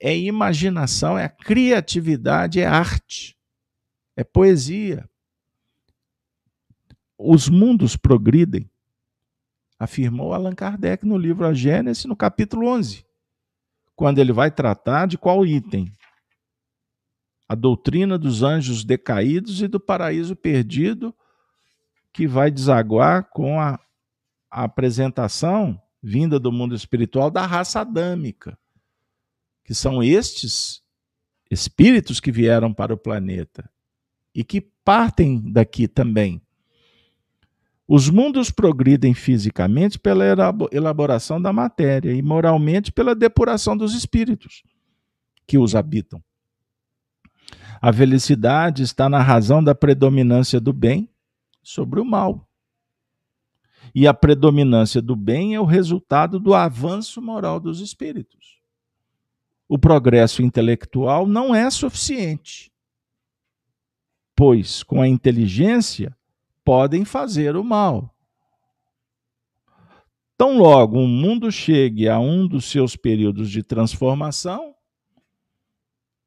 [0.00, 3.36] é imaginação, é criatividade, é arte,
[4.16, 5.06] é poesia.
[7.18, 8.70] Os mundos progridem,
[9.78, 13.04] afirmou Allan Kardec no livro A Gênese, no capítulo 11,
[13.94, 15.92] quando ele vai tratar de qual item?
[17.46, 21.14] A doutrina dos anjos decaídos e do paraíso perdido,
[22.14, 23.78] que vai desaguar com a,
[24.50, 28.58] a apresentação vinda do mundo espiritual da raça adâmica,
[29.64, 30.82] que são estes
[31.50, 33.68] espíritos que vieram para o planeta
[34.34, 36.40] e que partem daqui também.
[37.86, 40.24] Os mundos progridem fisicamente pela
[40.70, 44.62] elaboração da matéria e moralmente pela depuração dos espíritos
[45.44, 46.22] que os habitam.
[47.82, 51.08] A felicidade está na razão da predominância do bem
[51.62, 52.49] sobre o mal.
[53.94, 58.60] E a predominância do bem é o resultado do avanço moral dos espíritos.
[59.68, 62.72] O progresso intelectual não é suficiente,
[64.34, 66.16] pois com a inteligência
[66.64, 68.14] podem fazer o mal.
[70.36, 74.74] Tão logo um mundo chegue a um dos seus períodos de transformação,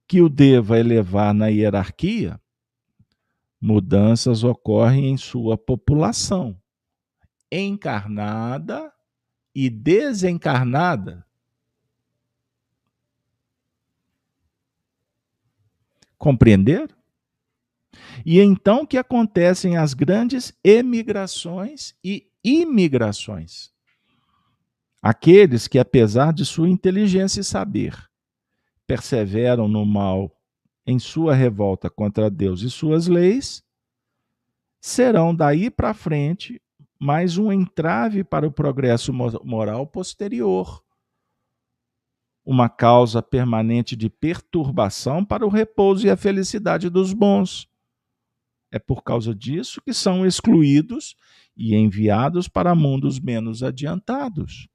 [0.07, 2.39] que o deva elevar na hierarquia,
[3.59, 6.57] mudanças ocorrem em sua população
[7.61, 8.91] encarnada
[9.53, 11.25] e desencarnada.
[16.17, 16.95] Compreender?
[18.25, 23.71] E então que acontecem as grandes emigrações e imigrações.
[25.01, 28.09] Aqueles que, apesar de sua inteligência e saber,
[28.87, 30.33] perseveram no mal
[30.85, 33.63] em sua revolta contra Deus e suas leis,
[34.79, 36.61] serão daí para frente
[37.03, 40.81] mais um entrave para o progresso moral posterior,
[42.45, 47.67] uma causa permanente de perturbação para o repouso e a felicidade dos bons.
[48.71, 51.17] É por causa disso que são excluídos
[51.57, 54.69] e enviados para mundos menos adiantados.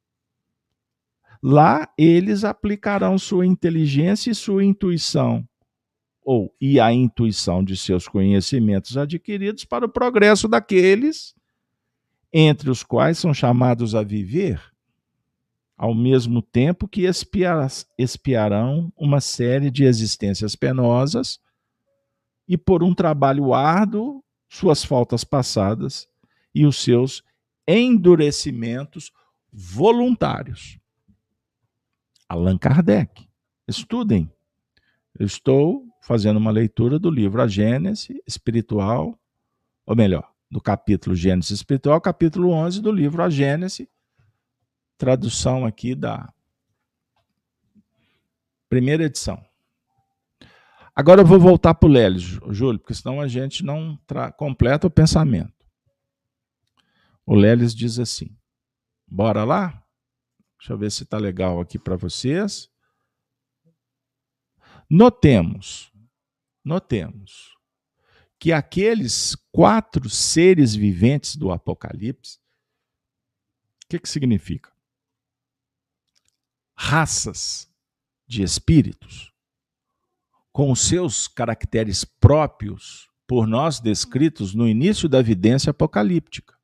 [1.43, 5.49] Lá eles aplicarão sua inteligência e sua intuição,
[6.23, 11.38] ou e a intuição de seus conhecimentos adquiridos para o progresso daqueles
[12.33, 14.63] entre os quais são chamados a viver,
[15.77, 21.41] ao mesmo tempo que espiar, espiarão uma série de existências penosas
[22.47, 26.09] e por um trabalho árduo suas faltas passadas
[26.55, 27.23] e os seus
[27.67, 29.13] endurecimentos
[29.53, 30.79] voluntários.
[32.29, 33.29] Allan Kardec.
[33.67, 34.31] Estudem.
[35.19, 39.19] Eu estou fazendo uma leitura do livro A Gênese Espiritual,
[39.85, 43.89] ou melhor, do capítulo Gênese Espiritual, capítulo 11 do livro A Gênese,
[44.97, 46.33] tradução aqui da
[48.69, 49.45] primeira edição.
[50.95, 53.99] Agora eu vou voltar para o Lelis, Júlio, porque senão a gente não
[54.37, 55.53] completa o pensamento.
[57.25, 58.37] O Lelis diz assim:
[59.07, 59.85] bora lá?
[60.59, 62.69] Deixa eu ver se está legal aqui para vocês.
[64.91, 65.93] Notemos,
[66.65, 67.58] notemos
[68.39, 72.39] que aqueles quatro seres viventes do Apocalipse,
[73.85, 74.73] o que, que significa?
[76.77, 77.69] Raças
[78.27, 79.33] de espíritos,
[80.53, 86.57] com seus caracteres próprios, por nós descritos no início da vidência apocalíptica.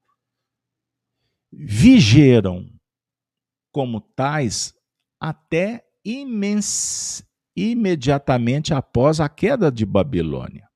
[1.52, 2.72] Vigeram
[3.70, 4.74] como tais
[5.20, 10.68] até imens, imediatamente após a queda de Babilônia,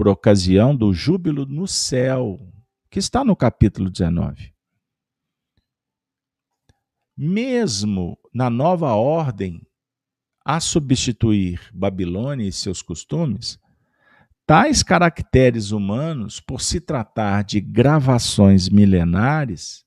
[0.00, 2.40] por ocasião do júbilo no céu,
[2.90, 4.50] que está no capítulo 19.
[7.14, 9.60] Mesmo na nova ordem,
[10.42, 13.58] a substituir Babilônia e seus costumes,
[14.46, 19.84] tais caracteres humanos, por se tratar de gravações milenares,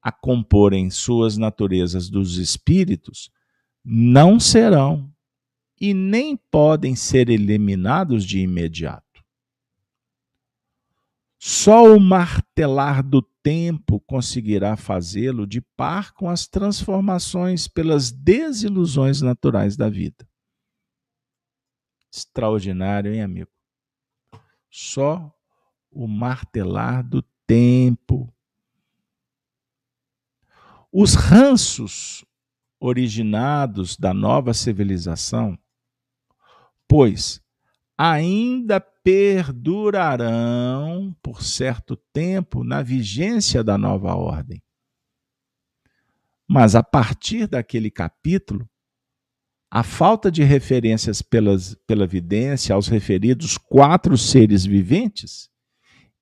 [0.00, 3.30] a comporem suas naturezas dos espíritos
[3.84, 5.11] não serão
[5.82, 9.20] e nem podem ser eliminados de imediato.
[11.40, 19.76] Só o martelar do tempo conseguirá fazê-lo de par com as transformações pelas desilusões naturais
[19.76, 20.24] da vida.
[22.12, 23.50] Extraordinário, hein, amigo?
[24.70, 25.34] Só
[25.90, 28.32] o martelar do tempo
[30.92, 32.24] os ranços
[32.78, 35.58] originados da nova civilização,
[36.92, 37.40] pois
[37.96, 44.62] ainda perdurarão por certo tempo na vigência da nova ordem.
[46.46, 48.68] Mas a partir daquele capítulo,
[49.70, 55.48] a falta de referências pelas, pela vidência aos referidos quatro seres viventes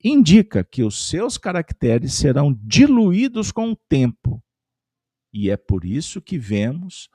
[0.05, 4.41] indica que os seus caracteres serão diluídos com o tempo
[5.33, 7.09] e é por isso que vemos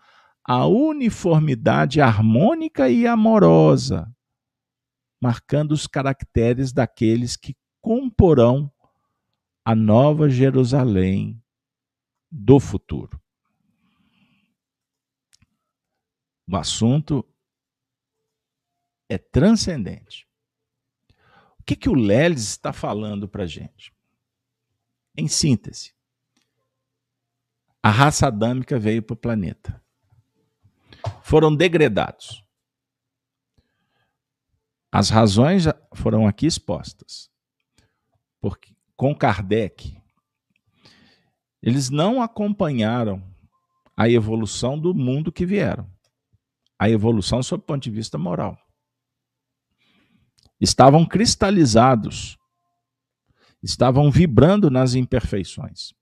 [0.47, 4.15] a uniformidade harmônica e amorosa,
[5.19, 8.71] marcando os caracteres daqueles que comporão
[9.65, 11.43] a nova Jerusalém
[12.31, 13.19] do futuro.
[16.47, 17.27] O assunto
[19.09, 20.27] é transcendente.
[21.59, 23.91] O que, que o Lelis está falando para a gente?
[25.17, 25.95] Em síntese,
[27.81, 29.83] a raça adâmica veio para o planeta.
[31.23, 32.43] Foram degradados.
[34.91, 37.29] As razões foram aqui expostas.
[38.39, 40.01] Porque com Kardec,
[41.61, 43.21] eles não acompanharam
[43.97, 45.89] a evolução do mundo que vieram.
[46.77, 48.57] A evolução sob o ponto de vista moral.
[50.59, 52.37] Estavam cristalizados,
[53.61, 55.93] estavam vibrando nas imperfeições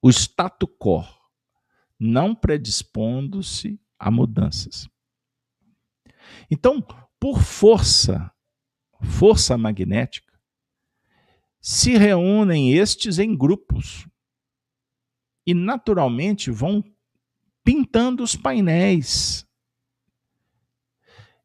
[0.00, 1.04] o status quo,
[1.98, 4.88] não predispondo-se a mudanças.
[6.50, 6.80] Então,
[7.18, 8.32] por força,
[9.02, 10.38] força magnética,
[11.60, 14.06] se reúnem estes em grupos
[15.46, 16.84] e naturalmente vão
[17.64, 19.46] pintando os painéis.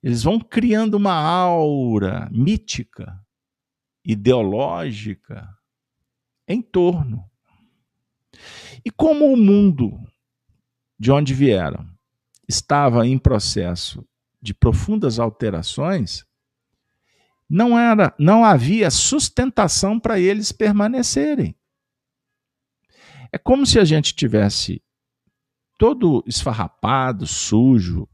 [0.01, 3.25] Eles vão criando uma aura mítica,
[4.05, 5.57] ideológica
[6.47, 7.29] em torno.
[8.85, 9.97] E como o mundo
[10.99, 11.92] de onde vieram
[12.47, 14.05] estava em processo
[14.41, 16.25] de profundas alterações,
[17.49, 21.55] não era, não havia sustentação para eles permanecerem.
[23.31, 24.81] É como se a gente tivesse
[25.77, 28.07] todo esfarrapado, sujo.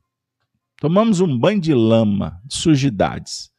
[0.77, 3.51] Tomamos um banho de lama, de sujidades.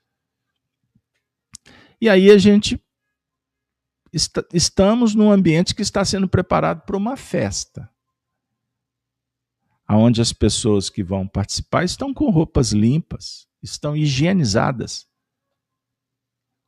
[2.00, 2.82] E aí a gente
[4.52, 7.88] estamos num ambiente que está sendo preparado para uma festa.
[9.96, 15.08] Onde as pessoas que vão participar estão com roupas limpas, estão higienizadas.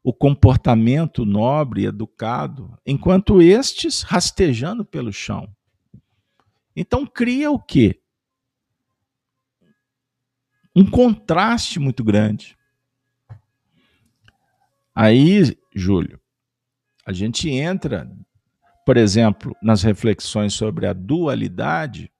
[0.03, 5.55] O comportamento nobre educado, enquanto estes rastejando pelo chão.
[6.75, 8.01] Então cria o quê?
[10.75, 12.57] Um contraste muito grande.
[14.95, 16.21] Aí, Júlio,
[17.07, 18.11] a gente entra,
[18.85, 22.12] por exemplo, nas reflexões sobre a dualidade,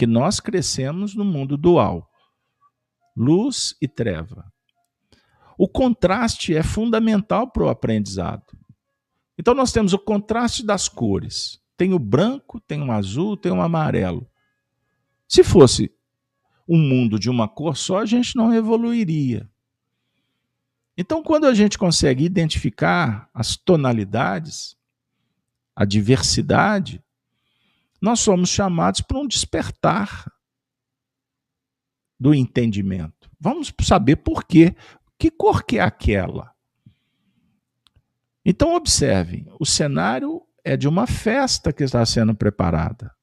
[0.00, 2.10] porque nós crescemos no mundo dual
[3.14, 4.50] luz e treva.
[5.58, 8.46] O contraste é fundamental para o aprendizado.
[9.36, 11.60] Então, nós temos o contraste das cores.
[11.76, 14.26] Tem o branco, tem o azul, tem o amarelo.
[15.28, 15.92] Se fosse
[16.66, 19.50] um mundo de uma cor só, a gente não evoluiria.
[20.96, 24.78] Então, quando a gente consegue identificar as tonalidades,
[25.76, 27.04] a diversidade,
[28.00, 30.30] nós somos chamados para um despertar
[32.18, 33.30] do entendimento.
[33.38, 34.74] Vamos saber por quê.
[35.18, 36.52] Que cor que é aquela?
[38.44, 43.14] Então, observem: o cenário é de uma festa que está sendo preparada.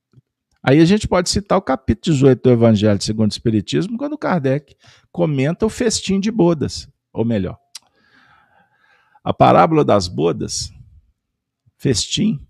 [0.63, 4.75] Aí a gente pode citar o capítulo 18 do Evangelho segundo o Espiritismo, quando Kardec
[5.11, 7.57] comenta o festim de bodas, ou melhor,
[9.23, 10.71] a parábola das bodas,
[11.77, 12.46] festim,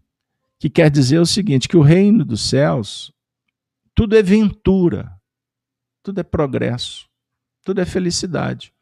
[0.60, 3.12] que quer dizer o seguinte: que o reino dos céus,
[3.94, 5.20] tudo é ventura,
[6.04, 7.08] tudo é progresso,
[7.64, 8.74] tudo é felicidade.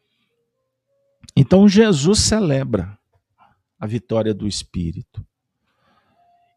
[1.35, 2.97] Então Jesus celebra
[3.79, 5.25] a vitória do Espírito.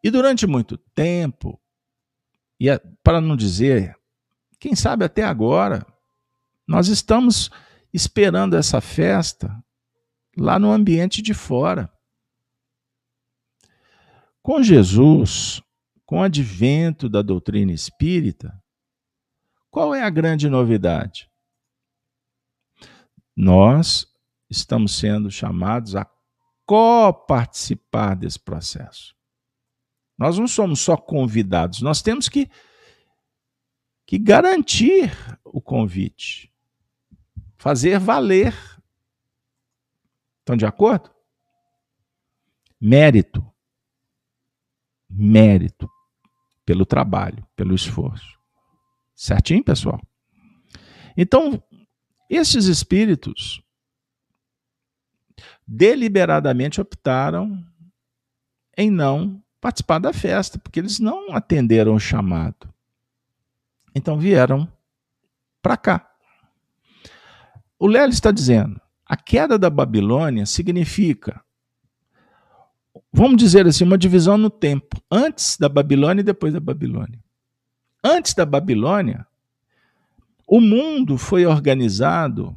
[0.02, 1.60] E durante muito tempo,
[2.60, 3.96] e é, para não dizer,
[4.58, 5.86] quem sabe até agora,
[6.66, 7.50] nós estamos
[7.92, 9.64] esperando essa festa
[10.36, 11.90] lá no ambiente de fora.
[14.48, 15.60] Com Jesus,
[16.06, 18.58] com o advento da doutrina espírita,
[19.70, 21.30] qual é a grande novidade?
[23.36, 24.10] Nós
[24.48, 26.10] estamos sendo chamados a
[26.64, 29.14] coparticipar desse processo.
[30.16, 32.50] Nós não somos só convidados, nós temos que,
[34.06, 35.12] que garantir
[35.44, 36.50] o convite,
[37.58, 38.54] fazer valer.
[40.38, 41.14] Estão de acordo?
[42.80, 43.46] Mérito.
[45.10, 45.88] Mérito
[46.64, 48.38] pelo trabalho, pelo esforço.
[49.14, 50.00] Certinho, pessoal?
[51.16, 51.62] Então,
[52.30, 53.62] esses espíritos
[55.66, 57.64] deliberadamente optaram
[58.76, 62.72] em não participar da festa, porque eles não atenderam o chamado.
[63.94, 64.70] Então vieram
[65.60, 66.10] para cá.
[67.78, 71.42] O Lélio está dizendo: a queda da Babilônia significa,
[73.12, 77.18] vamos dizer assim, uma divisão no tempo, antes da Babilônia e depois da Babilônia.
[78.02, 79.26] Antes da Babilônia,
[80.46, 82.56] o mundo foi organizado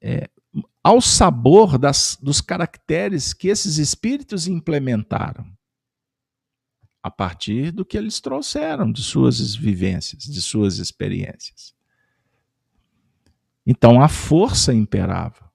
[0.00, 0.28] é,
[0.82, 5.46] ao sabor das, dos caracteres que esses espíritos implementaram,
[7.02, 11.74] a partir do que eles trouxeram de suas vivências, de suas experiências.
[13.66, 15.50] Então a força imperava,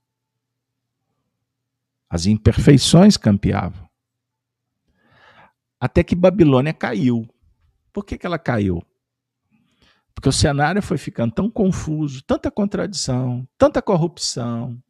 [2.10, 3.88] as imperfeições campeavam,
[5.80, 7.28] até que Babilônia caiu.
[7.94, 8.84] Por que, que ela caiu?
[10.14, 14.82] Porque o cenário foi ficando tão confuso, tanta contradição, tanta corrupção,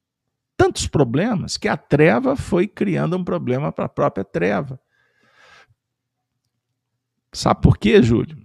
[0.57, 4.79] tantos problemas, que a treva foi criando um problema para a própria treva.
[7.31, 8.37] Sabe por quê, Júlio?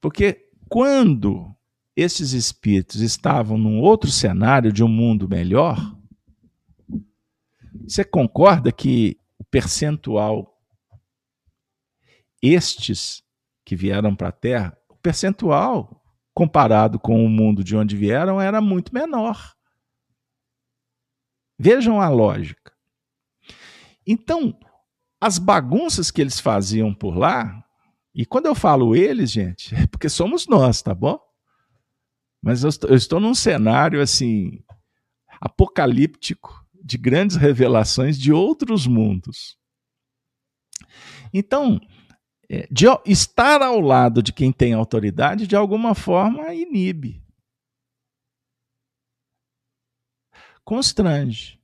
[0.00, 1.54] Porque quando
[1.96, 5.78] esses espíritos estavam num outro cenário de um mundo melhor,
[7.86, 10.52] você concorda que o percentual
[12.42, 13.22] estes
[13.64, 16.02] que vieram para a Terra, o percentual
[16.34, 19.54] comparado com o mundo de onde vieram era muito menor.
[21.58, 22.72] Vejam a lógica.
[24.06, 24.58] Então,
[25.20, 27.64] as bagunças que eles faziam por lá,
[28.14, 31.20] e quando eu falo eles, gente, é porque somos nós, tá bom?
[32.42, 34.64] Mas eu estou, eu estou num cenário assim
[35.40, 39.56] apocalíptico de grandes revelações de outros mundos.
[41.32, 41.80] Então,
[42.48, 47.22] é, de estar ao lado de quem tem autoridade, de alguma forma, inibe.
[50.64, 51.60] Constrange.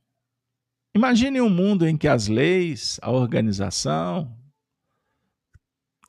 [0.95, 4.37] Imagine um mundo em que as leis, a organização,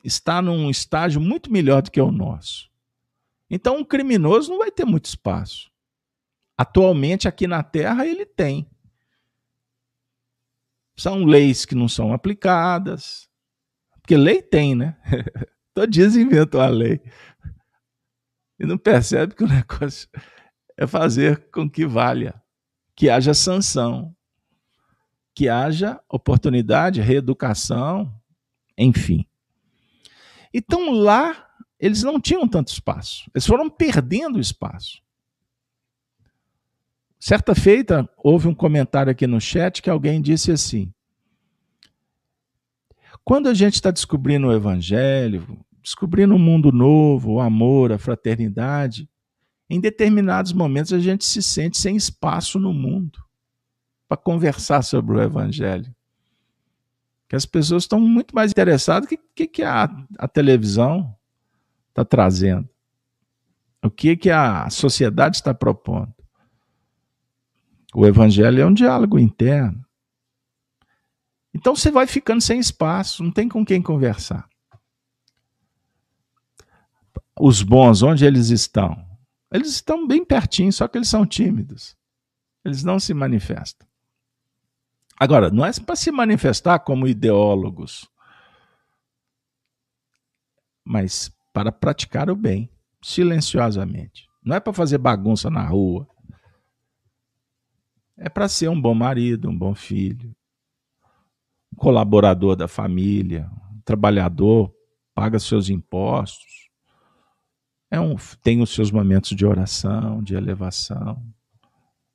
[0.02, 2.70] está num estágio muito melhor do que o nosso.
[3.48, 5.70] Então, um criminoso não vai ter muito espaço.
[6.56, 8.69] Atualmente, aqui na Terra, ele tem.
[11.00, 13.26] São leis que não são aplicadas,
[14.02, 14.98] porque lei tem, né?
[15.72, 17.00] Todo dia inventam a lei.
[18.58, 20.10] e não percebe que o negócio
[20.76, 22.34] é fazer com que valha,
[22.94, 24.14] que haja sanção,
[25.34, 28.14] que haja oportunidade, reeducação,
[28.76, 29.24] enfim.
[30.52, 31.48] Então lá
[31.78, 35.00] eles não tinham tanto espaço, eles foram perdendo espaço.
[37.20, 40.90] Certa feita, houve um comentário aqui no chat que alguém disse assim:
[43.22, 45.46] quando a gente está descobrindo o Evangelho,
[45.82, 49.06] descobrindo um mundo novo, o amor, a fraternidade,
[49.68, 53.22] em determinados momentos a gente se sente sem espaço no mundo
[54.08, 55.94] para conversar sobre o Evangelho.
[57.28, 61.14] Que as pessoas estão muito mais interessadas que, que, que a, a televisão
[61.90, 62.68] está trazendo,
[63.84, 66.12] o que, que a sociedade está propondo.
[67.94, 69.84] O Evangelho é um diálogo interno.
[71.52, 74.48] Então você vai ficando sem espaço, não tem com quem conversar.
[77.38, 79.04] Os bons, onde eles estão?
[79.52, 81.96] Eles estão bem pertinho, só que eles são tímidos.
[82.64, 83.88] Eles não se manifestam.
[85.18, 88.08] Agora, não é para se manifestar como ideólogos,
[90.84, 92.70] mas para praticar o bem,
[93.02, 94.28] silenciosamente.
[94.42, 96.08] Não é para fazer bagunça na rua.
[98.20, 100.36] É para ser um bom marido, um bom filho,
[101.72, 104.70] um colaborador da família, um trabalhador,
[105.14, 106.68] paga seus impostos,
[107.90, 111.20] é um, tem os seus momentos de oração, de elevação.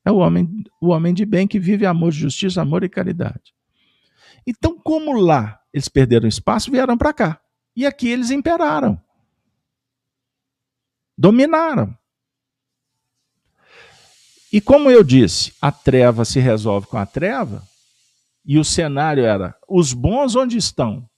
[0.06, 3.54] É o homem, o homem de bem que vive amor, justiça, amor e caridade.
[4.46, 7.42] Então, como lá eles perderam espaço, vieram para cá.
[7.76, 9.02] E aqui eles imperaram.
[11.18, 11.98] Dominaram.
[14.56, 17.62] E como eu disse, a treva se resolve com a treva,
[18.46, 21.10] e o cenário era: os bons onde estão?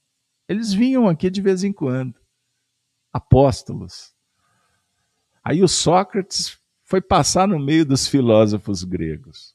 [0.49, 2.15] Eles vinham aqui de vez em quando,
[3.13, 4.11] apóstolos.
[5.43, 9.53] Aí o Sócrates foi passar no meio dos filósofos gregos.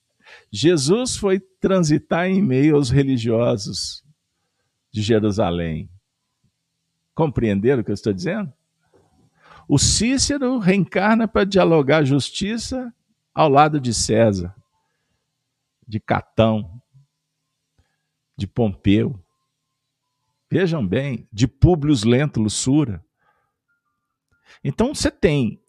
[0.48, 4.04] Jesus foi transitar em meio aos religiosos
[4.92, 5.90] de Jerusalém.
[7.16, 8.52] Compreenderam o que eu estou dizendo?
[9.66, 12.94] O Cícero reencarna para dialogar justiça
[13.34, 14.54] ao lado de César,
[15.86, 16.80] de Catão,
[18.36, 19.18] de Pompeu.
[20.50, 23.04] Vejam bem, de Públio Lento Lussura.
[24.62, 25.62] Então você tem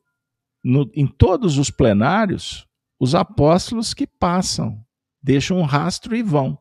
[0.63, 2.67] no, em todos os plenários
[2.99, 4.85] os apóstolos que passam,
[5.21, 6.57] deixam um rastro e vão.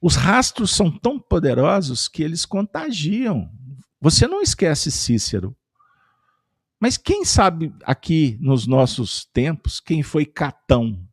[0.00, 3.50] Os rastros são tão poderosos que eles contagiam.
[4.00, 5.54] Você não esquece Cícero.
[6.80, 11.06] Mas quem sabe aqui nos nossos tempos quem foi Catão?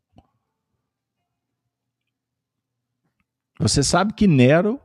[3.60, 4.80] Você sabe que Nero,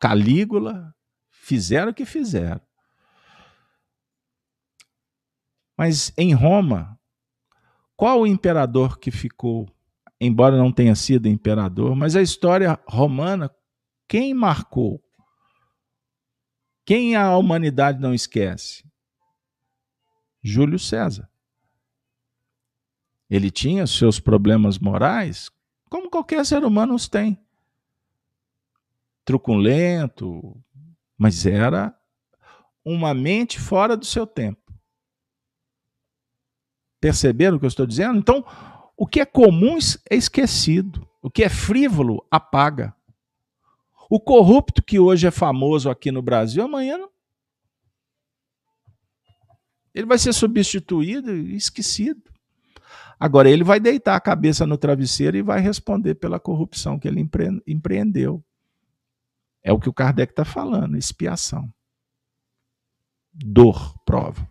[0.00, 0.94] Calígula
[1.30, 2.60] fizeram o que fizeram.
[5.76, 6.98] Mas em Roma,
[7.94, 9.68] qual o imperador que ficou,
[10.18, 13.54] embora não tenha sido imperador, mas a história romana,
[14.08, 15.02] quem marcou?
[16.86, 18.87] Quem a humanidade não esquece?
[20.48, 21.28] Júlio César.
[23.28, 25.50] Ele tinha seus problemas morais,
[25.90, 27.38] como qualquer ser humano os tem.
[29.24, 30.56] Truculento,
[31.16, 31.94] mas era
[32.84, 34.72] uma mente fora do seu tempo.
[37.00, 38.18] Perceberam o que eu estou dizendo?
[38.18, 38.44] Então,
[38.96, 39.78] o que é comum
[40.10, 41.06] é esquecido.
[41.22, 42.94] O que é frívolo, apaga.
[44.08, 47.06] O corrupto que hoje é famoso aqui no Brasil, amanhã.
[49.98, 52.22] Ele vai ser substituído e esquecido.
[53.18, 57.28] Agora, ele vai deitar a cabeça no travesseiro e vai responder pela corrupção que ele
[57.66, 58.40] empreendeu.
[59.60, 61.68] É o que o Kardec está falando, expiação.
[63.34, 64.48] Dor, prova.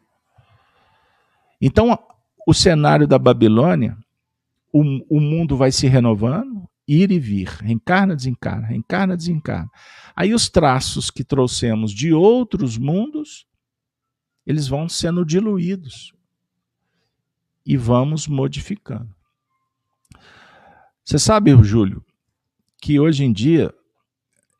[1.61, 1.97] Então,
[2.45, 3.97] o cenário da Babilônia,
[4.73, 9.71] o, o mundo vai se renovando, ir e vir, reencarna, desencarna, reencarna, desencarna.
[10.13, 13.47] Aí os traços que trouxemos de outros mundos,
[14.47, 16.13] eles vão sendo diluídos
[17.65, 19.13] e vamos modificando.
[21.03, 22.01] Você sabe, Júlio,
[22.81, 23.73] que hoje em dia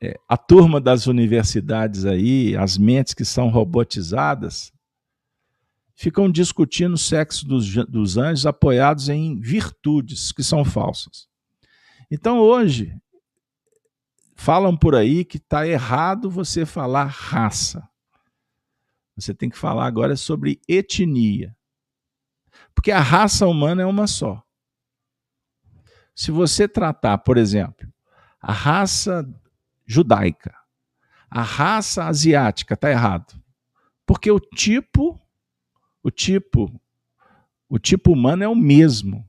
[0.02, 4.70] é, a turma das universidades aí, as mentes que são robotizadas,
[5.94, 11.26] ficam discutindo o sexo dos, dos anjos apoiados em virtudes que são falsas.
[12.10, 12.94] Então hoje,
[14.36, 17.87] falam por aí que está errado você falar raça.
[19.18, 21.56] Você tem que falar agora sobre etnia.
[22.74, 24.42] Porque a raça humana é uma só.
[26.14, 27.92] Se você tratar, por exemplo,
[28.40, 29.28] a raça
[29.84, 30.54] judaica,
[31.28, 33.34] a raça asiática, está errado.
[34.06, 35.20] Porque o tipo
[36.02, 36.80] o tipo,
[37.68, 39.28] o tipo humano é o mesmo.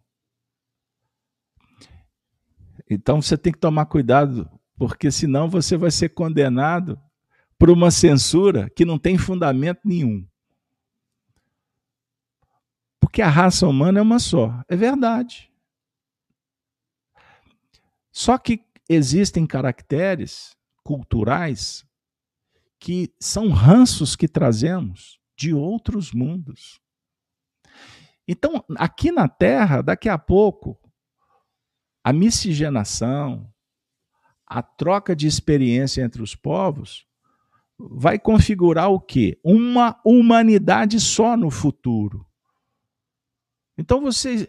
[2.89, 6.99] Então você tem que tomar cuidado, porque senão você vai ser condenado
[7.59, 10.25] por uma censura que não tem fundamento nenhum.
[13.01, 14.63] Porque a raça humana é uma só.
[14.69, 15.51] É verdade.
[18.11, 21.85] Só que existem caracteres culturais
[22.79, 26.79] que são ranços que trazemos de outros mundos.
[28.25, 30.79] Então, aqui na Terra, daqui a pouco,
[32.03, 33.53] a miscigenação,
[34.45, 37.08] a troca de experiência entre os povos
[37.79, 39.39] vai configurar o quê?
[39.43, 42.25] Uma humanidade só no futuro.
[43.77, 44.47] Então vocês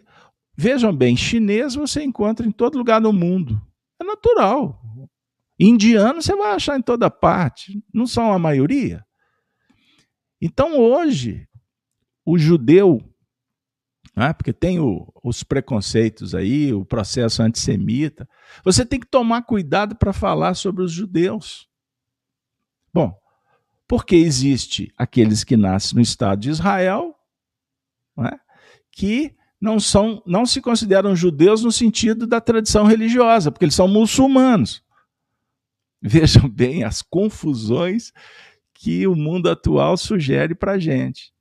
[0.55, 3.61] vejam bem, chinês você encontra em todo lugar do mundo.
[3.99, 4.81] É natural.
[5.57, 9.05] Indiano você vai achar em toda parte, não são a maioria.
[10.41, 11.47] Então hoje
[12.25, 12.99] o judeu
[14.15, 14.33] né?
[14.33, 18.27] porque tem o, os preconceitos aí, o processo antissemita.
[18.63, 21.67] Você tem que tomar cuidado para falar sobre os judeus.
[22.93, 23.17] Bom,
[23.91, 27.13] porque existe aqueles que nascem no Estado de Israel,
[28.15, 28.39] né?
[28.89, 33.89] que não são, não se consideram judeus no sentido da tradição religiosa, porque eles são
[33.89, 34.81] muçulmanos.
[36.01, 38.13] Vejam bem as confusões
[38.73, 41.33] que o mundo atual sugere para a gente.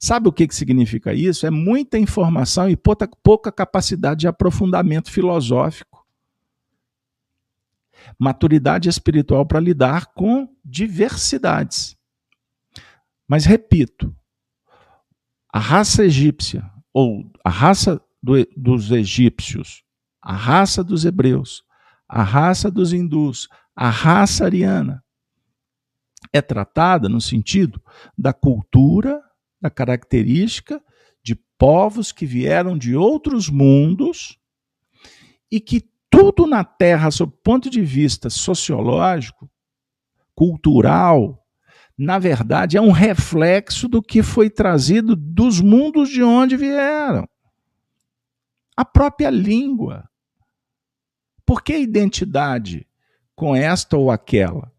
[0.00, 1.46] Sabe o que, que significa isso?
[1.46, 5.97] É muita informação e pouca, pouca capacidade de aprofundamento filosófico.
[8.18, 11.96] Maturidade espiritual para lidar com diversidades.
[13.28, 14.14] Mas repito,
[15.52, 19.82] a raça egípcia, ou a raça do, dos egípcios,
[20.22, 21.62] a raça dos hebreus,
[22.08, 25.04] a raça dos hindus, a raça ariana,
[26.32, 27.82] é tratada no sentido
[28.16, 29.22] da cultura
[29.60, 30.82] da característica
[31.22, 34.38] de povos que vieram de outros mundos
[35.50, 35.82] e que
[36.18, 39.48] tudo na Terra, sob o ponto de vista sociológico,
[40.34, 41.46] cultural,
[41.96, 47.28] na verdade é um reflexo do que foi trazido dos mundos de onde vieram.
[48.76, 50.08] A própria língua.
[51.46, 52.84] Por que identidade
[53.36, 54.72] com esta ou aquela?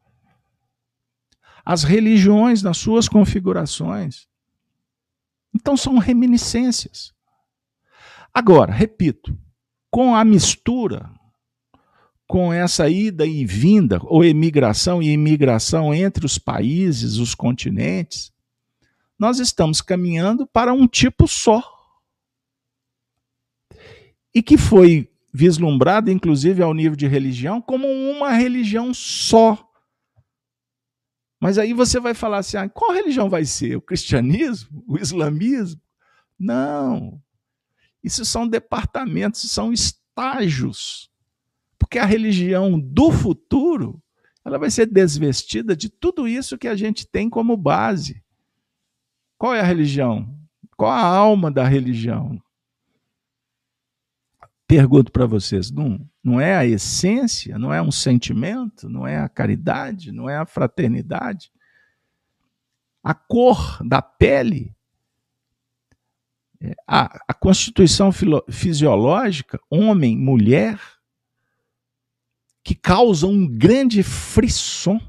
[1.63, 4.27] As religiões nas suas configurações.
[5.53, 7.13] Então são reminiscências.
[8.33, 9.37] Agora, repito,
[9.89, 11.09] com a mistura,
[12.29, 18.31] com essa ida e vinda, ou emigração e imigração entre os países, os continentes,
[19.17, 21.59] nós estamos caminhando para um tipo só.
[24.31, 29.67] E que foi vislumbrado, inclusive ao nível de religião, como uma religião só.
[31.41, 33.75] Mas aí você vai falar assim: ah, qual religião vai ser?
[33.75, 34.83] O cristianismo?
[34.87, 35.81] O islamismo?
[36.37, 37.19] Não.
[38.03, 41.08] Isso são departamentos, são estágios.
[41.89, 43.99] Porque a religião do futuro,
[44.45, 48.23] ela vai ser desvestida de tudo isso que a gente tem como base.
[49.39, 50.37] Qual é a religião?
[50.77, 52.39] Qual a alma da religião?
[54.67, 59.27] Pergunto para vocês, não, não é a essência, não é um sentimento, não é a
[59.27, 61.51] caridade, não é a fraternidade?
[63.03, 64.75] A cor da pele,
[66.61, 70.79] é, a, a constituição filo, fisiológica, homem, mulher,
[72.63, 74.99] que causa um grande frisson,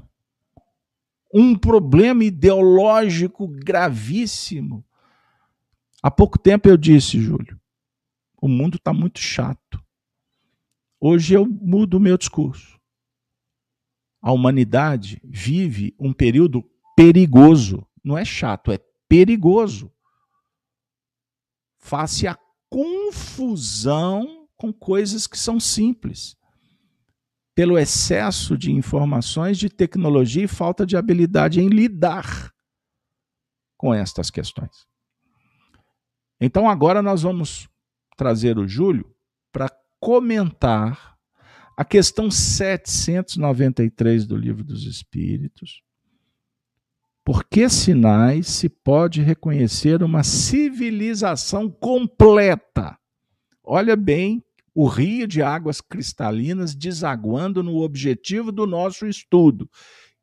[1.33, 4.83] um problema ideológico gravíssimo.
[6.01, 7.59] Há pouco tempo eu disse, Júlio,
[8.41, 9.83] o mundo está muito chato.
[10.99, 12.79] Hoje eu mudo o meu discurso.
[14.21, 16.63] A humanidade vive um período
[16.95, 17.85] perigoso.
[18.03, 19.91] Não é chato, é perigoso.
[21.77, 22.37] Face a
[22.69, 26.37] confusão com coisas que são simples.
[27.61, 32.51] Pelo excesso de informações, de tecnologia e falta de habilidade em lidar
[33.77, 34.87] com estas questões.
[36.39, 37.69] Então agora nós vamos
[38.17, 39.13] trazer o Júlio
[39.51, 41.15] para comentar
[41.77, 45.83] a questão 793 do Livro dos Espíritos.
[47.23, 52.97] Por que sinais se pode reconhecer uma civilização completa?
[53.63, 54.43] Olha bem
[54.73, 59.69] o rio de águas cristalinas desaguando no objetivo do nosso estudo,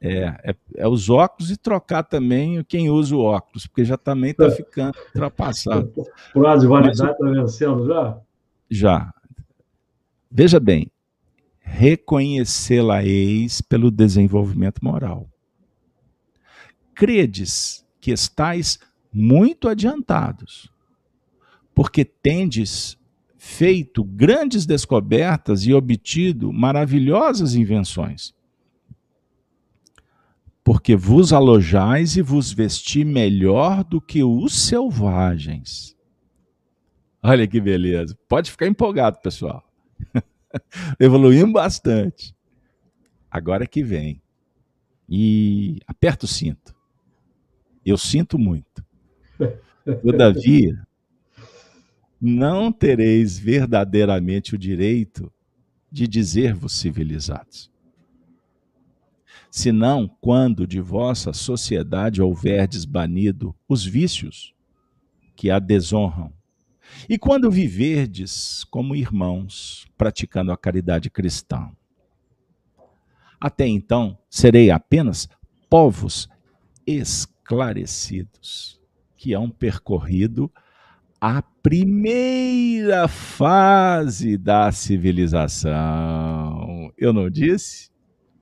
[0.00, 4.32] É, é, é, os óculos e trocar também quem usa o óculos, porque já também
[4.32, 5.90] está ficando ultrapassado.
[6.32, 8.18] Prazo de validade está vencendo já?
[8.70, 9.14] Já.
[10.30, 10.90] Veja bem,
[11.60, 15.26] reconhecê-la-eis pelo desenvolvimento moral.
[16.94, 18.78] Credes que estáis
[19.12, 20.70] muito adiantados,
[21.74, 22.98] porque tendes
[23.38, 28.35] feito grandes descobertas e obtido maravilhosas invenções.
[30.66, 35.96] Porque vos alojais e vos vesti melhor do que os selvagens.
[37.22, 38.18] Olha que beleza.
[38.28, 39.64] Pode ficar empolgado, pessoal.
[40.98, 42.34] Evoluímos bastante.
[43.30, 44.20] Agora que vem.
[45.08, 46.74] E aperta o cinto.
[47.84, 48.84] Eu sinto muito.
[50.02, 50.84] Todavia,
[52.20, 55.32] não tereis verdadeiramente o direito
[55.92, 57.70] de dizer-vos civilizados.
[59.56, 64.54] Senão, quando de vossa sociedade houverdes banido os vícios
[65.34, 66.30] que a desonram,
[67.08, 71.70] e quando viverdes como irmãos, praticando a caridade cristã.
[73.40, 75.26] Até então, serei apenas
[75.70, 76.28] povos
[76.86, 78.78] esclarecidos,
[79.16, 80.52] que hão percorrido
[81.18, 85.72] a primeira fase da civilização.
[86.98, 87.95] Eu não disse?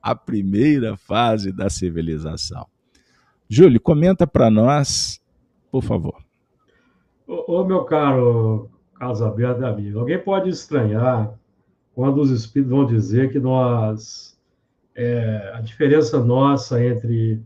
[0.05, 2.67] A primeira fase da civilização.
[3.49, 5.19] Júlio, comenta para nós,
[5.71, 6.23] por favor.
[7.27, 11.33] Ô, ô, meu caro Carlos Alberto amigo, alguém pode estranhar
[11.95, 14.39] quando os espíritos vão dizer que nós
[14.93, 17.41] é, a diferença nossa entre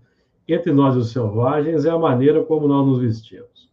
[0.45, 3.71] entre nós e os selvagens é a maneira como nós nos vestimos.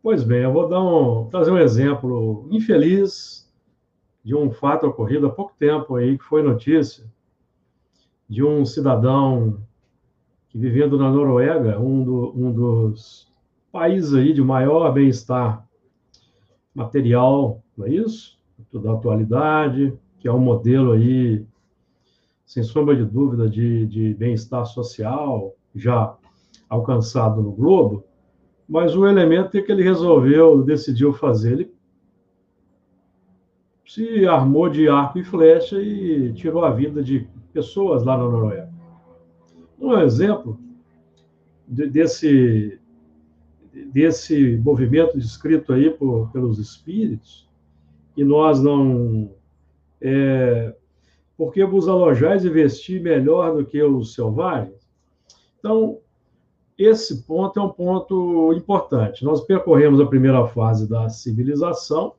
[0.00, 3.52] Pois bem, eu vou dar um, trazer um exemplo infeliz
[4.22, 7.04] de um fato ocorrido há pouco tempo aí que foi notícia
[8.32, 9.60] de um cidadão
[10.48, 13.30] que vivendo na Noruega, um, do, um dos
[13.70, 15.62] país aí de maior bem-estar
[16.74, 18.38] material, não é isso?
[18.72, 21.44] Da atualidade, que é um modelo aí,
[22.46, 26.16] sem sombra de dúvida, de, de bem-estar social já
[26.70, 28.02] alcançado no globo,
[28.66, 31.74] mas o elemento é que ele resolveu, decidiu fazer, ele
[33.86, 38.72] se armou de arco e flecha e tirou a vida de pessoas lá na Noruega.
[39.78, 40.58] Um exemplo
[41.66, 42.80] desse
[43.92, 47.48] desse movimento descrito aí por, pelos espíritos,
[48.16, 49.30] e nós não.
[50.00, 50.74] É,
[51.36, 54.86] porque vos alojais e vestir melhor do que os selvagens?
[55.58, 55.98] Então,
[56.76, 59.24] esse ponto é um ponto importante.
[59.24, 62.14] Nós percorremos a primeira fase da civilização,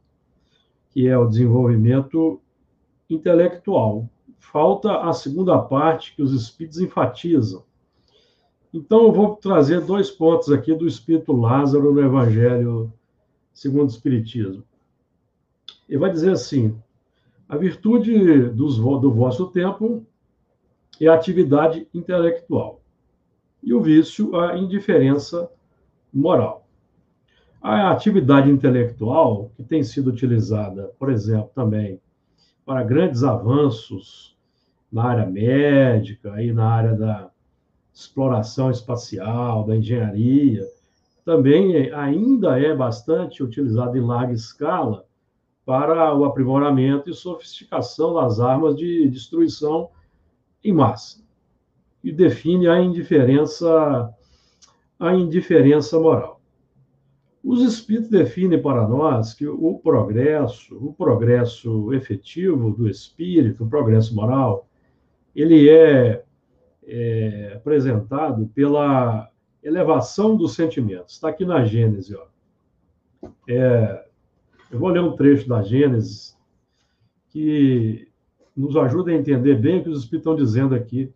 [0.90, 2.42] que é o desenvolvimento
[3.10, 4.10] intelectual.
[4.52, 7.64] Falta a segunda parte que os espíritos enfatizam,
[8.74, 12.92] então, eu vou trazer dois pontos aqui do Espírito Lázaro no Evangelho
[13.54, 14.64] segundo o Espiritismo.
[15.88, 16.76] Ele vai dizer assim:
[17.48, 20.04] a virtude dos, do vosso tempo
[21.00, 22.82] é a atividade intelectual,
[23.62, 25.48] e o vício, a indiferença
[26.12, 26.68] moral.
[27.62, 32.02] A atividade intelectual, que tem sido utilizada, por exemplo, também
[32.66, 34.33] para grandes avanços
[34.94, 37.32] na área médica e na área da
[37.92, 40.64] exploração espacial, da engenharia,
[41.26, 45.06] também ainda é bastante utilizado em larga escala
[45.66, 49.90] para o aprimoramento e sofisticação das armas de destruição
[50.64, 51.24] em massa.
[52.04, 54.14] E define a indiferença
[55.00, 56.40] a indiferença moral.
[57.44, 64.16] Os espíritos definem para nós que o progresso, o progresso efetivo do espírito, o progresso
[64.16, 64.68] moral,
[65.36, 66.24] ele é
[66.86, 69.30] é, apresentado pela
[69.64, 71.16] elevação dos sentimentos.
[71.16, 72.16] Está aqui na Gênesis.
[72.16, 73.30] Ó.
[73.48, 74.06] É,
[74.72, 76.38] eu vou ler um trecho da Gênesis
[77.30, 78.08] que
[78.56, 81.12] nos ajuda a entender bem o que os Espíritos estão dizendo aqui,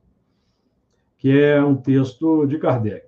[1.17, 3.05] que é um texto de Kardec.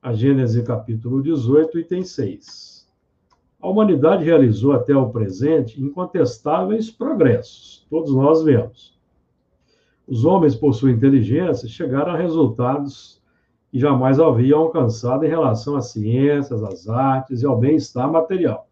[0.00, 2.88] A Gênesis, capítulo 18, item 6.
[3.60, 8.91] A humanidade realizou até o presente incontestáveis progressos, todos nós vemos.
[10.06, 13.20] Os homens, por sua inteligência, chegaram a resultados
[13.70, 18.68] que jamais haviam alcançado em relação às ciências, às artes e ao bem-estar material.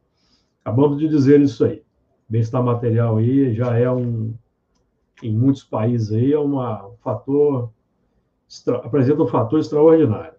[0.63, 1.83] Acabamos de dizer isso aí.
[2.29, 4.35] Bem-estar material aí já é um,
[5.23, 7.71] em muitos países aí, é uma, um fator,
[8.49, 10.35] extra, apresenta um fator extraordinário.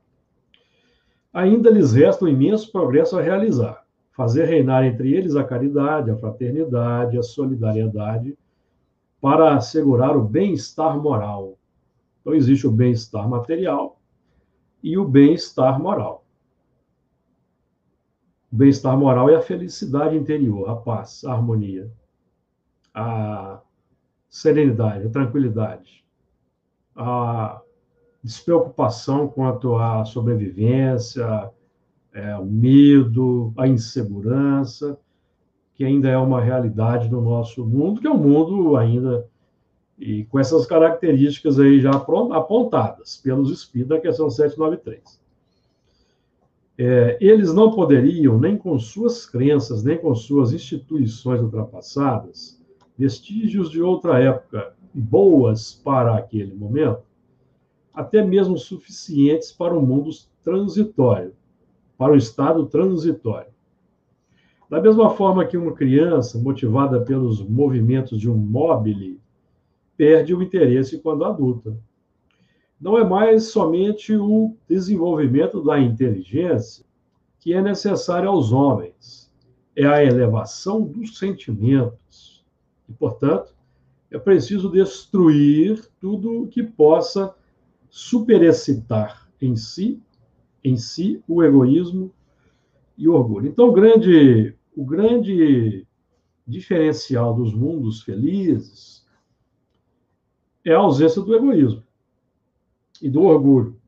[1.33, 3.83] Ainda lhes resta um imenso progresso a realizar.
[4.11, 8.37] Fazer reinar entre eles a caridade, a fraternidade, a solidariedade,
[9.21, 11.57] para assegurar o bem-estar moral.
[12.19, 13.99] Então, existe o bem-estar material
[14.81, 16.25] e o bem-estar moral.
[18.51, 21.89] O bem-estar moral é a felicidade interior, a paz, a harmonia,
[22.93, 23.61] a
[24.27, 26.03] serenidade, a tranquilidade,
[26.95, 27.61] a
[28.23, 31.51] despreocupação quanto à sobrevivência,
[32.13, 34.99] é, o medo, a insegurança,
[35.81, 39.27] que ainda é uma realidade no nosso mundo, que é um mundo ainda
[39.97, 45.19] e com essas características aí já apontadas pelos espíritos da questão 793.
[46.77, 52.61] É, eles não poderiam, nem com suas crenças, nem com suas instituições ultrapassadas,
[52.95, 57.01] vestígios de outra época, boas para aquele momento,
[57.91, 60.11] até mesmo suficientes para o mundo
[60.43, 61.33] transitório,
[61.97, 63.50] para o estado transitório.
[64.71, 69.19] Da mesma forma que uma criança, motivada pelos movimentos de um mobile,
[69.97, 71.77] perde o interesse quando adulta
[72.79, 76.85] não é mais somente o desenvolvimento da inteligência
[77.37, 79.29] que é necessário aos homens,
[79.75, 82.43] é a elevação dos sentimentos.
[82.87, 83.53] E, portanto,
[84.09, 87.35] é preciso destruir tudo que possa
[87.89, 90.01] superexcitar em si,
[90.63, 92.09] em si, o egoísmo
[92.97, 93.47] e o orgulho.
[93.47, 95.85] Então, o grande, o grande
[96.47, 99.05] diferencial dos mundos felizes
[100.65, 101.83] é a ausência do egoísmo
[103.01, 103.79] e do orgulho,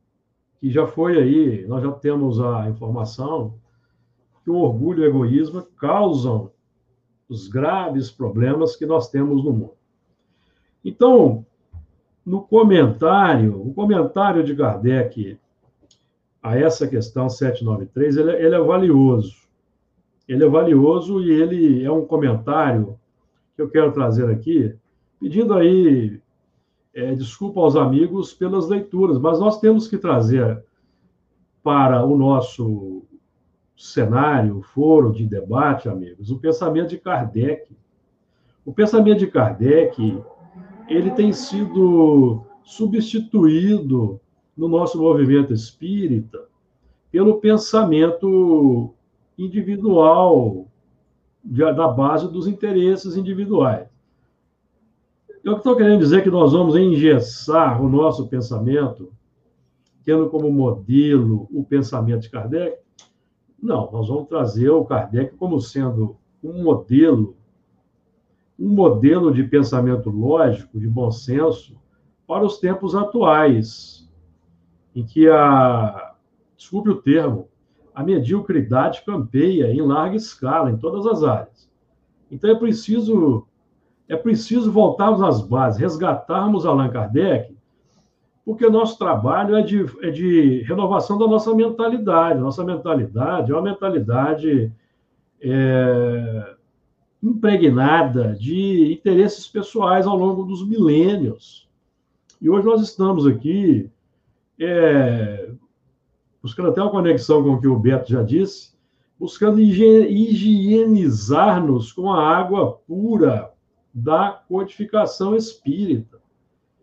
[0.60, 3.54] que já foi aí, nós já temos a informação
[4.42, 6.50] que o orgulho e o egoísmo causam
[7.28, 9.74] os graves problemas que nós temos no mundo.
[10.84, 11.46] Então,
[12.24, 15.38] no comentário, o comentário de Kardec
[16.42, 19.43] a essa questão 793, ele, ele é valioso.
[20.28, 22.98] Ele é valioso e ele é um comentário
[23.54, 24.74] que eu quero trazer aqui,
[25.20, 26.20] pedindo aí
[26.94, 30.62] é, desculpa aos amigos pelas leituras, mas nós temos que trazer
[31.62, 33.02] para o nosso
[33.76, 37.76] cenário, foro de debate, amigos, o pensamento de Kardec.
[38.64, 40.22] O pensamento de Kardec,
[40.88, 44.20] ele tem sido substituído
[44.56, 46.46] no nosso movimento espírita
[47.10, 48.94] pelo pensamento
[49.36, 50.66] individual,
[51.44, 53.88] da base dos interesses individuais.
[55.42, 59.12] Eu estou querendo dizer que nós vamos engessar o nosso pensamento,
[60.02, 62.78] tendo como modelo o pensamento de Kardec?
[63.62, 67.36] Não, nós vamos trazer o Kardec como sendo um modelo,
[68.58, 71.76] um modelo de pensamento lógico, de bom senso,
[72.26, 74.10] para os tempos atuais,
[74.94, 76.14] em que a,
[76.56, 77.48] desculpe o termo,
[77.94, 81.70] a mediocridade campeia em larga escala, em todas as áreas.
[82.30, 83.46] Então é preciso
[84.08, 87.56] é preciso voltarmos às bases, resgatarmos Allan Kardec,
[88.44, 92.38] porque nosso trabalho é de, é de renovação da nossa mentalidade.
[92.38, 94.70] Nossa mentalidade é uma mentalidade
[95.40, 96.54] é,
[97.22, 101.66] impregnada de interesses pessoais ao longo dos milênios.
[102.40, 103.90] E hoje nós estamos aqui
[104.60, 105.50] é,
[106.44, 108.74] buscando até uma conexão com o que o Beto já disse,
[109.18, 113.50] buscando higienizar-nos com a água pura,
[113.94, 116.20] da codificação espírita,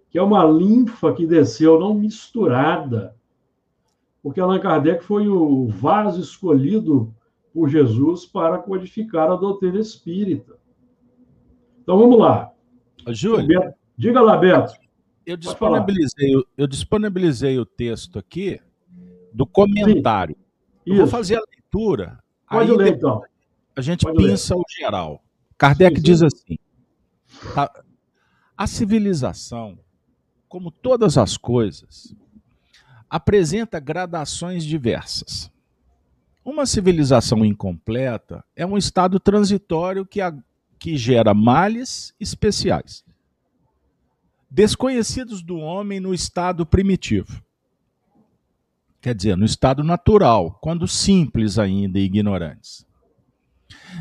[0.10, 3.16] que é uma linfa que desceu não misturada,
[4.24, 7.14] porque Allan Kardec foi o vaso escolhido
[7.54, 10.58] por Jesus para codificar a doutrina espírita.
[11.84, 12.52] Então vamos lá.
[13.10, 14.74] Júlio, diga lá, Beto.
[15.24, 18.60] Eu disponibilizei, eu disponibilizei o texto aqui
[19.34, 20.36] do comentário.
[20.86, 22.20] Eu vou fazer a leitura.
[22.50, 23.22] Pode ler, então.
[23.76, 24.62] A gente Pode pinça ler.
[24.62, 25.24] o geral.
[25.58, 26.04] Kardec sim, sim.
[26.04, 26.58] diz assim:
[27.54, 27.72] Tá?
[28.58, 29.80] A civilização,
[30.48, 32.14] como todas as coisas,
[33.10, 35.52] apresenta gradações diversas.
[36.44, 40.36] Uma civilização incompleta é um estado transitório que, a,
[40.80, 43.04] que gera males especiais,
[44.50, 47.42] desconhecidos do homem no estado primitivo.
[49.02, 52.86] Quer dizer, no estado natural, quando simples ainda e ignorantes.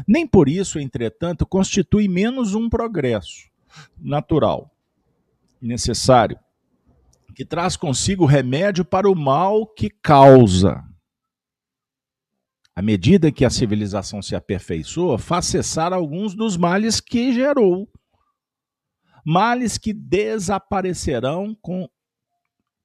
[0.07, 3.49] Nem por isso, entretanto, constitui menos um progresso
[3.99, 4.71] natural,
[5.61, 6.39] necessário,
[7.35, 10.85] que traz consigo remédio para o mal que causa.
[12.77, 17.89] À medida que a civilização se aperfeiçoa, faz cessar alguns dos males que gerou.
[19.25, 21.89] Males que desaparecerão com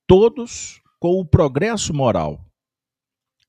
[0.07, 2.45] todos com o progresso moral.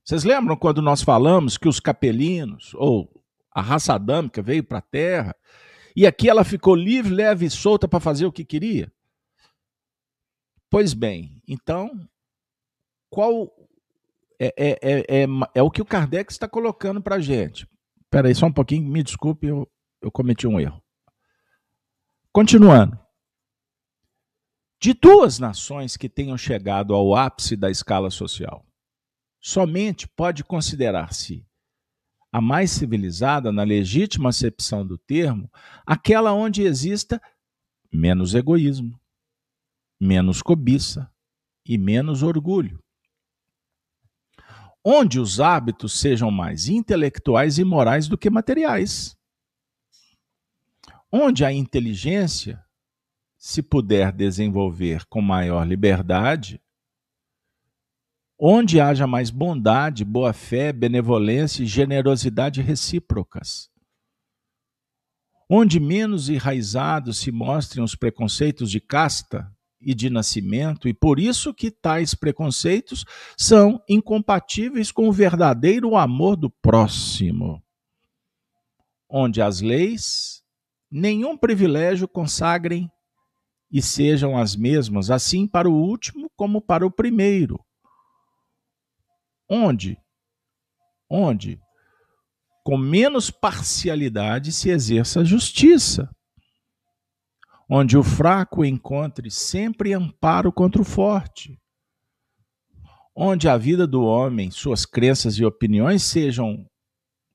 [0.04, 3.10] Vocês lembram quando nós falamos que os capelinos, ou
[3.50, 5.34] a raça adâmica, veio para a Terra
[5.96, 8.92] e aqui ela ficou livre, leve e solta para fazer o que queria?
[10.70, 11.90] Pois bem, então,
[13.08, 13.50] qual
[14.38, 17.66] é, é, é, é, é o que o Kardec está colocando para a gente?
[18.02, 19.66] Espera aí só um pouquinho, me desculpe, eu,
[20.02, 20.82] eu cometi um erro.
[22.30, 23.05] Continuando.
[24.78, 28.66] De duas nações que tenham chegado ao ápice da escala social,
[29.40, 31.46] somente pode considerar-se
[32.30, 35.50] a mais civilizada, na legítima acepção do termo,
[35.86, 37.18] aquela onde exista
[37.90, 39.00] menos egoísmo,
[39.98, 41.10] menos cobiça
[41.64, 42.78] e menos orgulho.
[44.84, 49.16] Onde os hábitos sejam mais intelectuais e morais do que materiais.
[51.10, 52.62] Onde a inteligência
[53.38, 56.60] se puder desenvolver com maior liberdade,
[58.38, 63.70] onde haja mais bondade, boa-fé, benevolência e generosidade recíprocas.
[65.48, 71.54] Onde menos enraizados se mostrem os preconceitos de casta e de nascimento, e por isso
[71.54, 73.04] que tais preconceitos
[73.38, 77.62] são incompatíveis com o verdadeiro amor do próximo.
[79.08, 80.42] Onde as leis
[80.90, 82.90] nenhum privilégio consagrem
[83.70, 87.64] e sejam as mesmas, assim para o último como para o primeiro.
[89.48, 89.98] Onde?
[91.08, 91.60] Onde?
[92.64, 96.10] Com menos parcialidade se exerça a justiça.
[97.68, 101.60] Onde o fraco encontre sempre amparo contra o forte.
[103.14, 106.68] Onde a vida do homem, suas crenças e opiniões sejam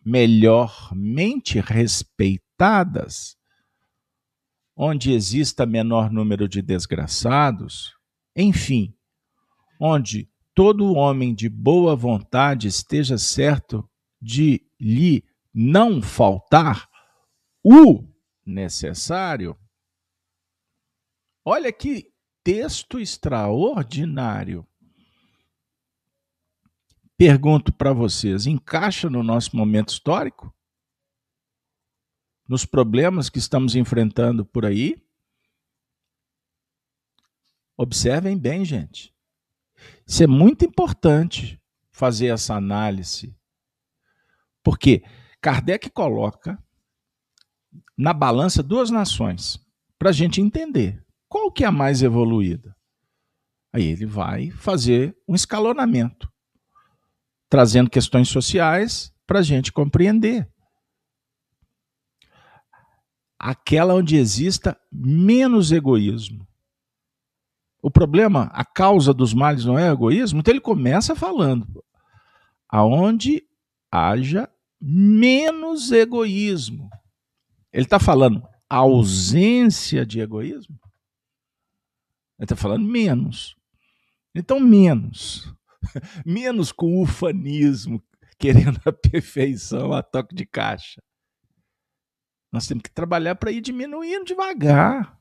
[0.03, 3.35] melhormente respeitadas
[4.83, 7.95] onde exista menor número de desgraçados,
[8.35, 8.97] enfim,
[9.79, 13.87] onde todo homem de boa vontade esteja certo
[14.19, 15.23] de lhe
[15.53, 16.89] não faltar
[17.63, 18.03] o
[18.43, 19.55] necessário.
[21.45, 22.11] Olha que
[22.43, 24.67] texto extraordinário.
[27.15, 30.51] Pergunto para vocês: encaixa no nosso momento histórico?
[32.51, 35.01] Nos problemas que estamos enfrentando por aí?
[37.77, 39.15] Observem bem, gente.
[40.05, 41.57] Isso é muito importante
[41.93, 43.33] fazer essa análise.
[44.61, 45.01] Porque
[45.39, 46.61] Kardec coloca
[47.97, 49.57] na balança duas nações
[49.97, 52.75] para a gente entender qual que é a mais evoluída.
[53.71, 56.29] Aí ele vai fazer um escalonamento,
[57.47, 60.50] trazendo questões sociais para a gente compreender
[63.41, 66.47] aquela onde exista menos egoísmo.
[67.81, 71.83] O problema, a causa dos males não é egoísmo, então ele começa falando
[72.69, 73.43] aonde
[73.91, 74.47] haja
[74.79, 76.87] menos egoísmo.
[77.73, 80.79] Ele está falando ausência de egoísmo?
[82.37, 83.55] Ele está falando menos.
[84.35, 85.51] Então, menos.
[86.23, 88.01] menos com ufanismo,
[88.37, 91.01] querendo a perfeição a toque de caixa.
[92.51, 95.19] Nós temos que trabalhar para ir diminuindo devagar.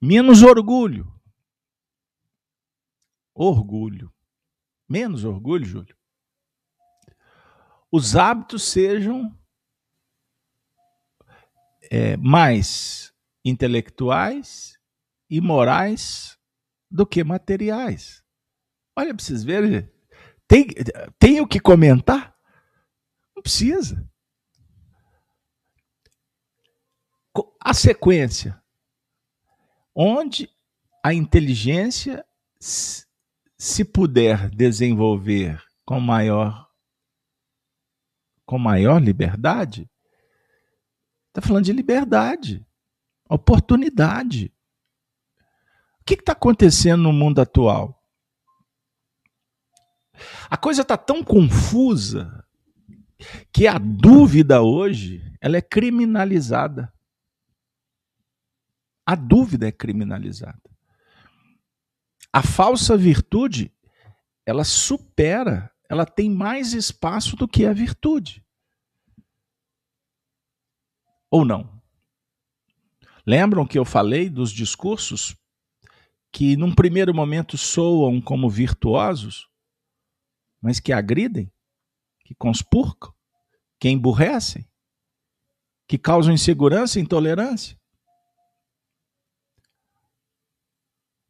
[0.00, 1.12] Menos orgulho.
[3.34, 4.12] Orgulho.
[4.88, 5.96] Menos orgulho, Júlio.
[7.90, 9.36] Os hábitos sejam
[11.90, 13.12] é, mais
[13.44, 14.78] intelectuais
[15.30, 16.36] e morais
[16.90, 18.24] do que materiais.
[18.96, 19.88] Olha para vocês verem.
[20.48, 20.66] Tem,
[21.18, 22.36] tem o que comentar?
[23.34, 24.08] Não precisa.
[27.66, 28.62] A sequência,
[29.92, 30.48] onde
[31.02, 32.24] a inteligência
[32.60, 36.70] se puder desenvolver com maior
[38.44, 39.90] com maior liberdade,
[41.26, 42.64] está falando de liberdade,
[43.28, 44.54] oportunidade.
[46.00, 48.00] O que está acontecendo no mundo atual?
[50.48, 52.46] A coisa está tão confusa
[53.52, 56.94] que a dúvida hoje ela é criminalizada.
[59.06, 60.60] A dúvida é criminalizada.
[62.32, 63.72] A falsa virtude,
[64.44, 68.44] ela supera, ela tem mais espaço do que a virtude.
[71.30, 71.82] ou não?
[73.26, 75.36] Lembram que eu falei dos discursos
[76.32, 79.48] que, num primeiro momento, soam como virtuosos,
[80.60, 81.52] mas que agridem,
[82.24, 83.12] que conspurcam,
[83.80, 84.66] que emburrecem,
[85.88, 87.78] que causam insegurança e intolerância?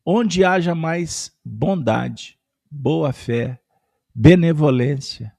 [0.08, 2.38] Onde haja mais bondade,
[2.70, 3.60] boa fé,
[4.14, 5.36] benevolência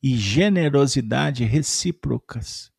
[0.00, 2.72] e generosidade recíprocas.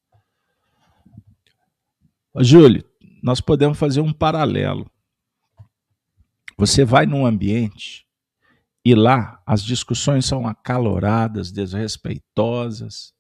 [2.40, 2.90] Júlio,
[3.22, 4.90] nós podemos fazer um paralelo.
[6.58, 8.08] Você vai num ambiente
[8.86, 13.14] e lá as discussões são acaloradas, desrespeitosas,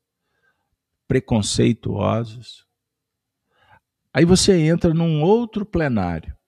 [1.06, 2.66] preconceituosas.
[4.14, 6.39] Aí você entra num outro plenário,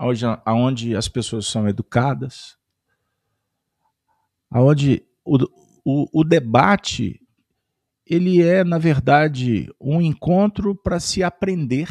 [0.00, 2.56] onde, onde as pessoas são educadas,
[4.50, 5.36] onde o,
[5.84, 7.20] o, o debate
[8.06, 11.88] ele é, na verdade, um encontro para se aprender.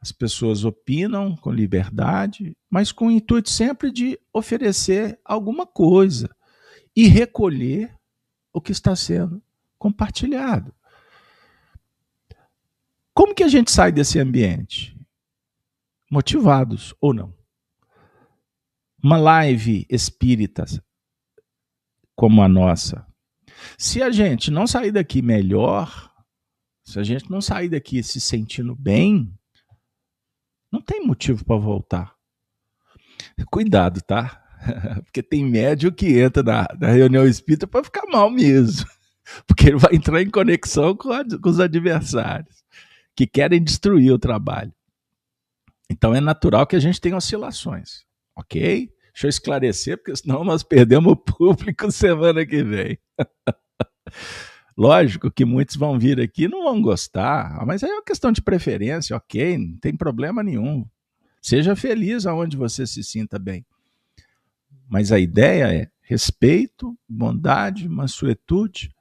[0.00, 6.34] As pessoas opinam com liberdade, mas com o intuito sempre de oferecer alguma coisa
[6.96, 7.94] e recolher
[8.54, 9.42] o que está sendo
[9.78, 10.74] compartilhado.
[13.12, 14.91] Como que a gente sai desse ambiente?
[16.12, 17.34] Motivados ou não?
[19.02, 20.66] Uma live espírita
[22.14, 23.06] como a nossa.
[23.78, 26.12] Se a gente não sair daqui melhor,
[26.84, 29.34] se a gente não sair daqui se sentindo bem,
[30.70, 32.14] não tem motivo para voltar.
[33.50, 34.44] Cuidado, tá?
[35.04, 38.86] Porque tem médio que entra na, na reunião espírita para ficar mal mesmo.
[39.48, 42.62] Porque ele vai entrar em conexão com, a, com os adversários
[43.16, 44.74] que querem destruir o trabalho.
[45.92, 48.04] Então é natural que a gente tenha oscilações,
[48.34, 48.90] ok?
[49.12, 52.98] Deixa eu esclarecer, porque senão nós perdemos o público semana que vem.
[54.74, 58.40] Lógico que muitos vão vir aqui e não vão gostar, mas é uma questão de
[58.40, 60.86] preferência, ok, não tem problema nenhum.
[61.42, 63.66] Seja feliz aonde você se sinta bem.
[64.88, 68.94] Mas a ideia é respeito, bondade, mansuetude.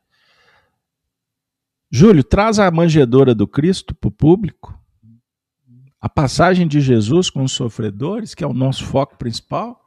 [1.90, 4.81] Júlio, traz a manjedora do Cristo para o público.
[6.02, 9.80] A passagem de Jesus com os sofredores, que é o nosso foco principal.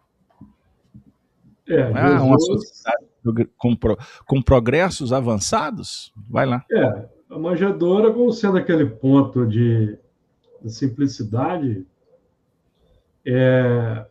[1.68, 2.22] É, é Jesus...
[2.22, 3.04] uma sociedade
[3.56, 3.76] com,
[4.26, 6.12] com progressos avançados?
[6.28, 6.64] Vai lá.
[6.70, 9.98] É, a manjedoura, como sendo aquele ponto de,
[10.62, 11.84] de simplicidade,
[13.26, 14.06] é,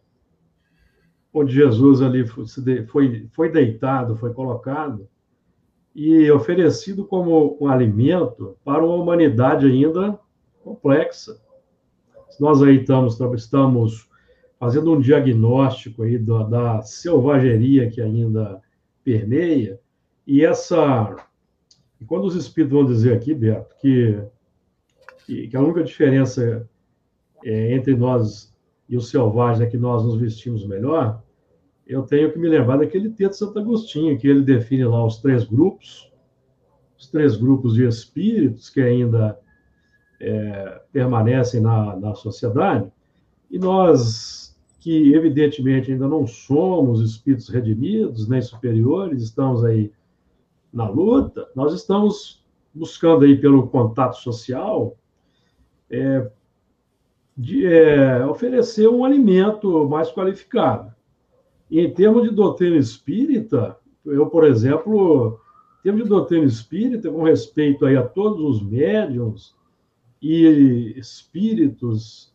[1.33, 2.25] onde Jesus ali
[2.87, 5.07] foi, foi deitado, foi colocado
[5.95, 10.19] e oferecido como um alimento para uma humanidade ainda
[10.63, 11.39] complexa.
[12.39, 14.07] Nós aí estamos, estamos
[14.59, 18.61] fazendo um diagnóstico aí da, da selvageria que ainda
[19.03, 19.79] permeia,
[20.25, 21.15] e essa.
[21.99, 24.21] E quando os espíritos vão dizer aqui, Beto, que,
[25.25, 26.67] que, a única diferença
[27.43, 28.53] é, entre nós
[28.87, 31.21] e os selvagens é que nós nos vestimos melhor,
[31.85, 35.17] eu tenho que me lembrar daquele texto de Santo Agostinho, que ele define lá os
[35.17, 36.11] três grupos,
[36.97, 39.37] os três grupos de espíritos que ainda
[40.23, 42.89] é, permanecem na, na sociedade,
[43.51, 44.43] e nós
[44.79, 49.91] que evidentemente ainda não somos espíritos redimidos, nem superiores, estamos aí
[50.73, 52.43] na luta, nós estamos
[52.73, 54.97] buscando aí pelo contato social
[55.89, 56.29] é,
[57.37, 60.93] de, é, oferecer um alimento mais qualificado.
[61.71, 65.39] E em termos de doutrina espírita, eu, por exemplo,
[65.79, 69.55] em termos de doutrina espírita, com respeito aí a todos os médiums
[70.23, 72.33] e espíritos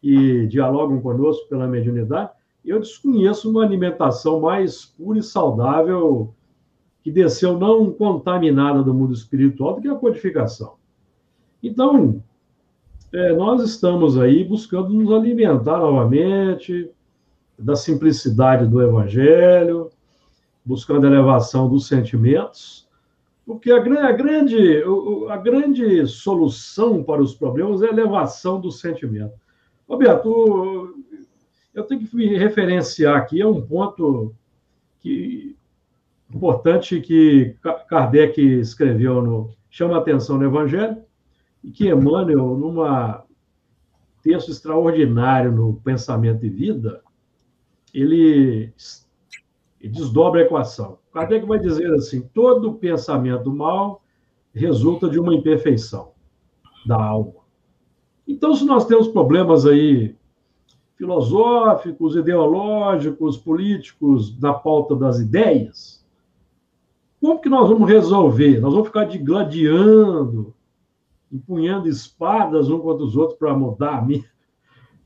[0.00, 2.30] que dialogam conosco pela mediunidade,
[2.64, 6.32] eu desconheço uma alimentação mais pura e saudável
[7.02, 10.76] que desceu não contaminada do mundo espiritual do que a codificação.
[11.62, 12.22] Então,
[13.12, 16.88] é, nós estamos aí buscando nos alimentar novamente
[17.58, 19.90] da simplicidade do Evangelho,
[20.64, 22.83] buscando a elevação dos sentimentos,
[23.46, 24.82] porque a, a, grande,
[25.28, 29.34] a grande solução para os problemas é a elevação do sentimento.
[29.88, 30.94] Roberto,
[31.74, 34.34] eu tenho que me referenciar aqui a um ponto
[35.00, 35.56] que,
[36.32, 37.56] importante que
[37.88, 41.02] Kardec escreveu no chama a atenção no Evangelho
[41.62, 43.24] e que Emmanuel, numa
[44.22, 47.02] texto extraordinário no Pensamento e Vida,
[47.92, 48.72] ele,
[49.80, 50.98] ele desdobra a equação.
[51.14, 54.02] Kardec vai dizer assim: todo pensamento mal
[54.52, 56.10] resulta de uma imperfeição
[56.84, 57.44] da alma.
[58.26, 60.16] Então, se nós temos problemas aí
[60.96, 66.04] filosóficos, ideológicos, políticos na pauta das ideias,
[67.20, 68.60] como que nós vamos resolver?
[68.60, 70.52] Nós vamos ficar digladiando
[71.32, 74.06] empunhando espadas um contra os outros para mudar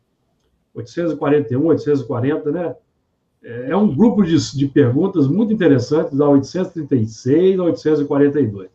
[0.74, 2.76] 841, 840, né?
[3.44, 8.70] É, um grupo de, de perguntas muito interessantes, da 836 a 842.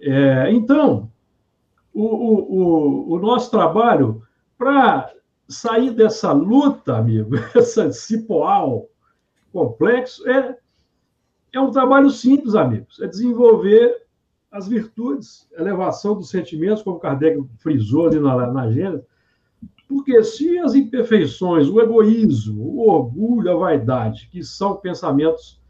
[0.00, 1.10] É, então,
[1.92, 4.22] o, o, o, nosso trabalho,
[4.58, 5.10] para
[5.48, 8.86] sair dessa luta, amigo, essa cipoal
[9.50, 10.58] complexo, é,
[11.52, 13.00] é um trabalho simples, amigos.
[13.00, 14.04] É desenvolver
[14.52, 19.04] as virtudes, elevação dos sentimentos, como Kardec frisou ali na, na agenda,
[19.88, 25.60] porque se as imperfeições, o egoísmo, o orgulho, a vaidade, que são pensamentos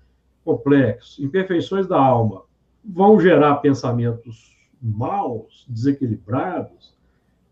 [0.44, 2.42] complexos, imperfeições da alma,
[2.84, 6.94] vão gerar pensamentos maus, desequilibrados,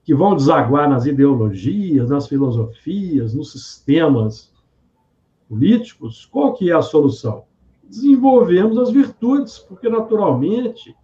[0.04, 4.52] que vão desaguar nas ideologias, nas filosofias, nos sistemas
[5.48, 7.44] políticos, qual que é a solução?
[7.84, 10.96] Desenvolvemos as virtudes, porque naturalmente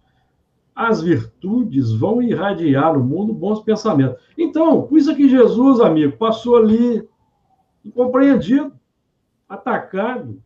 [0.79, 4.17] as virtudes vão irradiar no mundo bons pensamentos.
[4.37, 7.05] Então, por isso é que Jesus, amigo, passou ali
[7.83, 8.71] incompreendido,
[9.49, 10.41] atacado,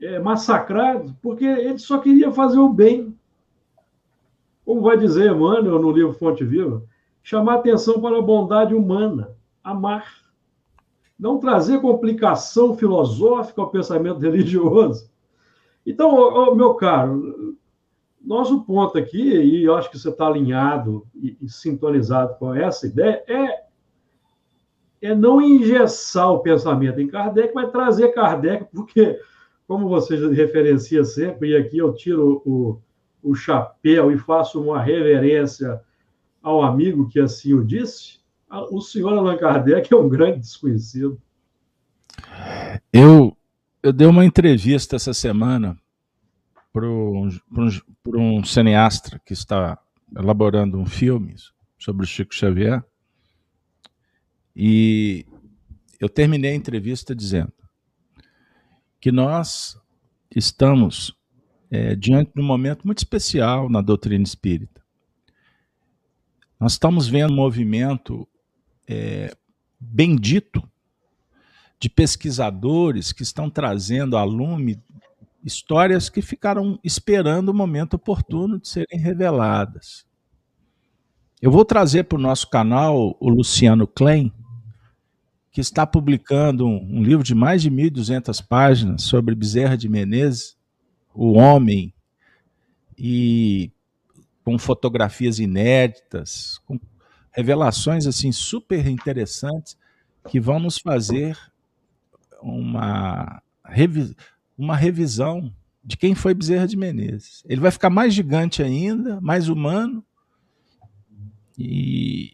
[0.00, 3.16] é, massacrado, porque ele só queria fazer o bem.
[4.64, 6.82] Como vai dizer Emmanuel no livro Fonte Viva,
[7.22, 10.16] chamar atenção para a bondade humana, amar.
[11.16, 15.08] Não trazer complicação filosófica ao pensamento religioso.
[15.86, 17.56] Então, meu caro,
[18.24, 22.86] nosso ponto aqui, e eu acho que você está alinhado e, e, sintonizado com essa
[22.86, 23.64] ideia, é,
[25.02, 29.18] é não engessar o pensamento em Kardec, mas trazer Kardec, porque,
[29.66, 32.80] como você referencia sempre, e aqui eu tiro o,
[33.22, 35.80] o chapéu e faço uma reverência
[36.40, 38.20] ao amigo que assim o disse,
[38.70, 41.20] o senhor Allan Kardec é um grande desconhecido.
[42.92, 43.36] Eu,
[43.82, 45.76] eu dei uma entrevista essa semana
[46.72, 47.68] para um, um,
[48.16, 49.78] um cineasta que está
[50.16, 51.34] elaborando um filme
[51.78, 52.82] sobre o Chico Xavier.
[54.54, 55.26] E
[56.00, 57.52] eu terminei a entrevista dizendo
[59.00, 59.78] que nós
[60.34, 61.14] estamos
[61.70, 64.82] é, diante de um momento muito especial na doutrina espírita.
[66.58, 68.28] Nós estamos vendo um movimento
[68.86, 69.36] é,
[69.80, 70.62] bendito
[71.80, 74.80] de pesquisadores que estão trazendo a lume
[75.44, 80.06] histórias que ficaram esperando o momento oportuno de serem reveladas.
[81.40, 84.32] Eu vou trazer para o nosso canal o Luciano Klein,
[85.50, 90.56] que está publicando um, livro de mais de 1.200 páginas sobre Bezerra de Menezes,
[91.12, 91.92] o homem,
[92.96, 93.70] e
[94.44, 96.78] com fotografias inéditas, com
[97.32, 99.76] revelações assim super interessantes
[100.28, 101.36] que vão nos fazer
[102.40, 104.14] uma revisão
[104.62, 105.52] uma revisão
[105.84, 107.42] de quem foi Bezerra de Menezes.
[107.48, 110.04] Ele vai ficar mais gigante ainda, mais humano
[111.58, 112.32] e,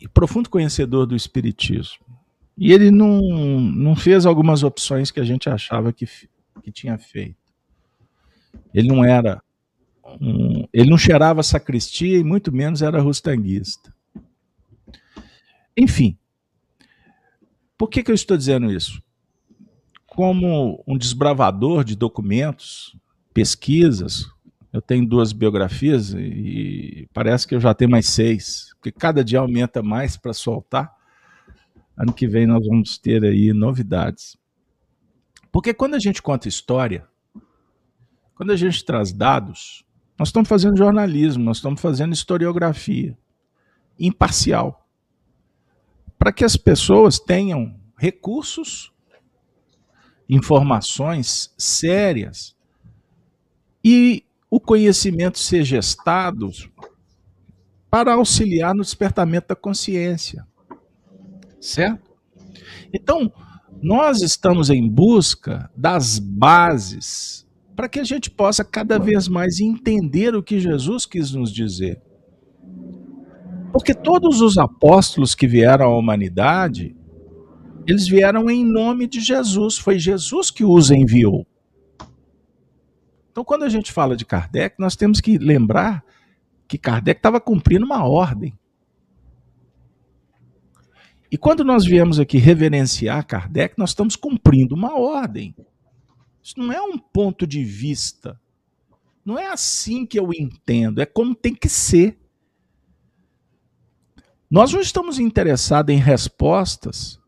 [0.00, 2.06] e profundo conhecedor do Espiritismo.
[2.56, 6.06] E ele não, não fez algumas opções que a gente achava que,
[6.62, 7.36] que tinha feito.
[8.72, 9.42] Ele não era.
[10.20, 13.92] Um, ele não cheirava sacristia e muito menos era rustanguista.
[15.76, 16.16] Enfim,
[17.76, 19.02] por que, que eu estou dizendo isso?
[20.16, 22.96] Como um desbravador de documentos,
[23.34, 24.24] pesquisas.
[24.72, 29.40] Eu tenho duas biografias e parece que eu já tenho mais seis, porque cada dia
[29.40, 30.90] aumenta mais para soltar.
[31.94, 34.38] Ano que vem nós vamos ter aí novidades.
[35.52, 37.06] Porque quando a gente conta história,
[38.34, 39.84] quando a gente traz dados,
[40.18, 43.16] nós estamos fazendo jornalismo, nós estamos fazendo historiografia
[44.00, 44.88] imparcial.
[46.18, 48.95] Para que as pessoas tenham recursos
[50.28, 52.56] informações sérias
[53.84, 56.50] e o conhecimento ser gestado
[57.90, 60.46] para auxiliar no despertamento da consciência.
[61.60, 62.10] Certo?
[62.92, 63.32] Então,
[63.82, 70.34] nós estamos em busca das bases para que a gente possa cada vez mais entender
[70.34, 72.00] o que Jesus quis nos dizer.
[73.70, 76.95] Porque todos os apóstolos que vieram à humanidade,
[77.86, 81.46] eles vieram em nome de Jesus, foi Jesus que os enviou.
[83.30, 86.04] Então, quando a gente fala de Kardec, nós temos que lembrar
[86.66, 88.58] que Kardec estava cumprindo uma ordem.
[91.30, 95.54] E quando nós viemos aqui reverenciar Kardec, nós estamos cumprindo uma ordem.
[96.42, 98.40] Isso não é um ponto de vista.
[99.24, 102.18] Não é assim que eu entendo, é como tem que ser.
[104.50, 107.20] Nós não estamos interessados em respostas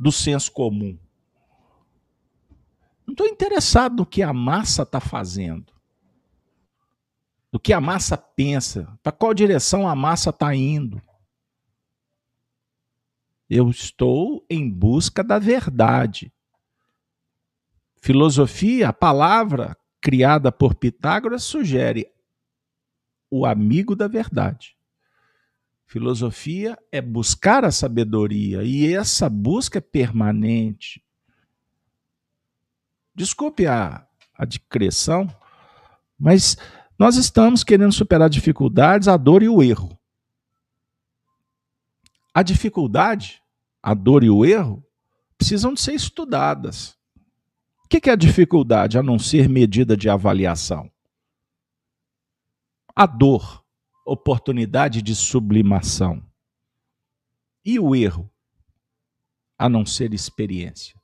[0.00, 0.98] do senso comum.
[3.06, 5.70] Não estou interessado no que a massa está fazendo,
[7.52, 11.02] do que a massa pensa, para qual direção a massa está indo.
[13.48, 16.32] Eu estou em busca da verdade.
[18.00, 22.10] Filosofia, a palavra criada por Pitágoras, sugere
[23.28, 24.79] o amigo da verdade.
[25.90, 31.04] Filosofia é buscar a sabedoria e essa busca é permanente.
[33.12, 35.26] Desculpe a, a discreção,
[36.16, 36.56] mas
[36.96, 39.98] nós estamos querendo superar dificuldades, a dor e o erro.
[42.32, 43.42] A dificuldade,
[43.82, 44.86] a dor e o erro
[45.36, 46.96] precisam de ser estudadas.
[47.84, 50.88] O que é a dificuldade a não ser medida de avaliação?
[52.94, 53.59] A dor
[54.12, 56.20] oportunidade de sublimação.
[57.64, 58.28] E o erro,
[59.56, 61.00] a não ser experiência?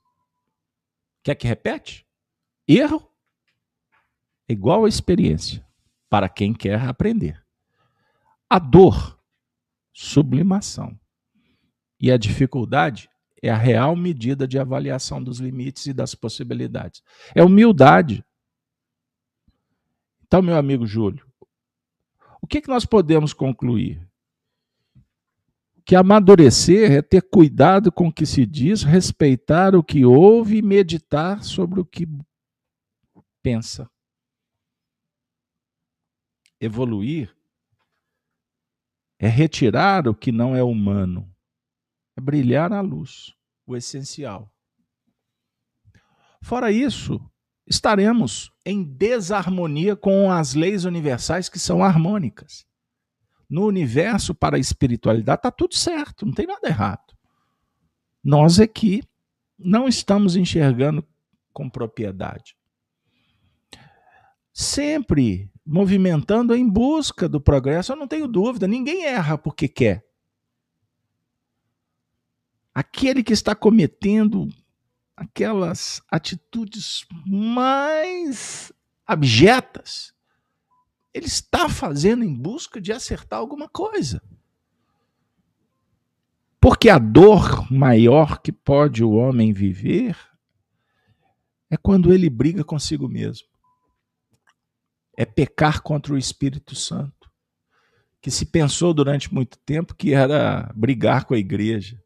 [1.23, 2.05] Quer que repete?
[2.67, 3.09] Erro
[4.49, 5.65] é igual a experiência
[6.09, 7.41] para quem quer aprender.
[8.49, 9.17] A dor,
[9.93, 10.99] sublimação.
[11.99, 13.09] E a dificuldade
[13.41, 17.01] é a real medida de avaliação dos limites e das possibilidades.
[17.33, 18.23] É humildade.
[20.25, 21.26] Então, meu amigo Júlio,
[22.41, 24.07] o que, que nós podemos concluir?
[25.85, 30.61] Que amadurecer é ter cuidado com o que se diz, respeitar o que ouve e
[30.61, 32.07] meditar sobre o que
[33.41, 33.89] pensa.
[36.59, 37.35] Evoluir
[39.19, 41.33] é retirar o que não é humano,
[42.17, 43.33] é brilhar a luz,
[43.65, 44.51] o essencial.
[46.41, 47.19] Fora isso,
[47.65, 52.67] estaremos em desarmonia com as leis universais que são harmônicas.
[53.49, 57.15] No universo, para a espiritualidade, está tudo certo, não tem nada errado.
[58.21, 59.01] Nós aqui
[59.57, 61.01] não estamos enxergando
[61.53, 62.57] com propriedade.
[64.51, 70.05] Sempre movimentando em busca do progresso, eu não tenho dúvida, ninguém erra porque quer.
[72.75, 74.49] Aquele que está cometendo
[75.17, 78.71] aquelas atitudes mais
[79.05, 80.13] abjetas,
[81.11, 84.21] ele está fazendo em busca de acertar alguma coisa.
[86.61, 90.15] Porque a dor maior que pode o homem viver
[91.69, 93.47] é quando ele briga consigo mesmo.
[95.17, 97.31] É pecar contra o Espírito Santo,
[98.21, 102.03] que se pensou durante muito tempo que era brigar com a igreja.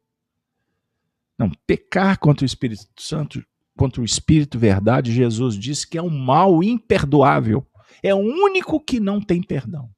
[1.42, 3.44] Não, pecar contra o Espírito Santo,
[3.76, 7.66] contra o Espírito Verdade, Jesus disse que é um mal imperdoável.
[8.00, 9.92] É o único que não tem perdão.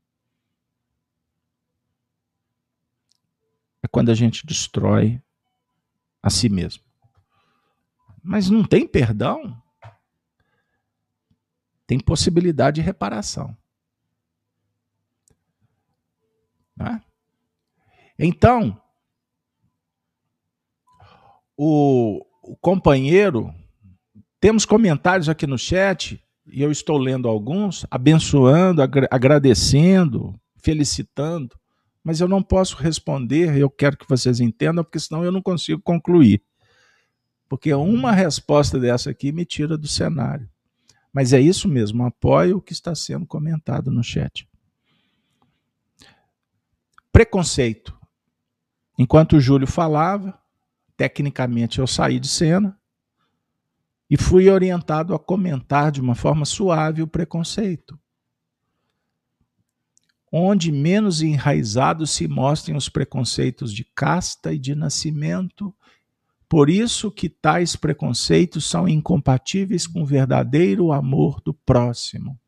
[3.82, 5.20] É quando a gente destrói
[6.22, 6.82] a si mesmo.
[8.22, 9.62] Mas não tem perdão?
[11.86, 13.54] Tem possibilidade de reparação.
[16.74, 17.02] Né?
[18.18, 18.82] Então,
[21.56, 23.52] o, o companheiro,
[24.40, 31.56] temos comentários aqui no chat, e eu estou lendo alguns, abençoando, agra agradecendo, felicitando,
[32.02, 35.80] mas eu não posso responder, eu quero que vocês entendam, porque senão eu não consigo
[35.80, 36.42] concluir.
[37.48, 40.48] Porque uma resposta dessa aqui me tira do cenário.
[41.12, 44.46] Mas é isso mesmo, apoio o que está sendo comentado no chat.
[47.12, 47.96] Preconceito.
[48.98, 50.38] Enquanto o Júlio falava,
[50.96, 52.78] Tecnicamente, eu saí de cena
[54.08, 57.98] e fui orientado a comentar de uma forma suave o preconceito.
[60.30, 65.74] Onde menos enraizados se mostrem os preconceitos de casta e de nascimento,
[66.48, 72.38] por isso que tais preconceitos são incompatíveis com o verdadeiro amor do próximo.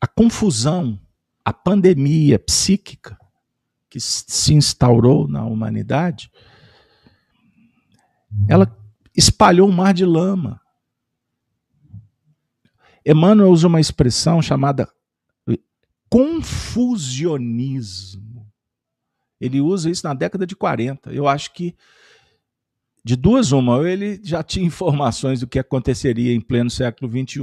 [0.00, 1.00] A confusão,
[1.44, 3.18] a pandemia psíquica
[3.94, 6.28] que se instaurou na humanidade,
[8.48, 8.76] ela
[9.16, 10.60] espalhou um mar de lama.
[13.06, 14.88] Emmanuel usa uma expressão chamada
[16.10, 18.50] confusionismo.
[19.40, 21.12] Ele usa isso na década de 40.
[21.12, 21.76] Eu acho que
[23.04, 27.42] de duas uma, ou ele já tinha informações do que aconteceria em pleno século XXI,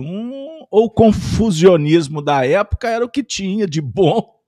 [0.70, 4.41] ou o confusionismo da época era o que tinha de bom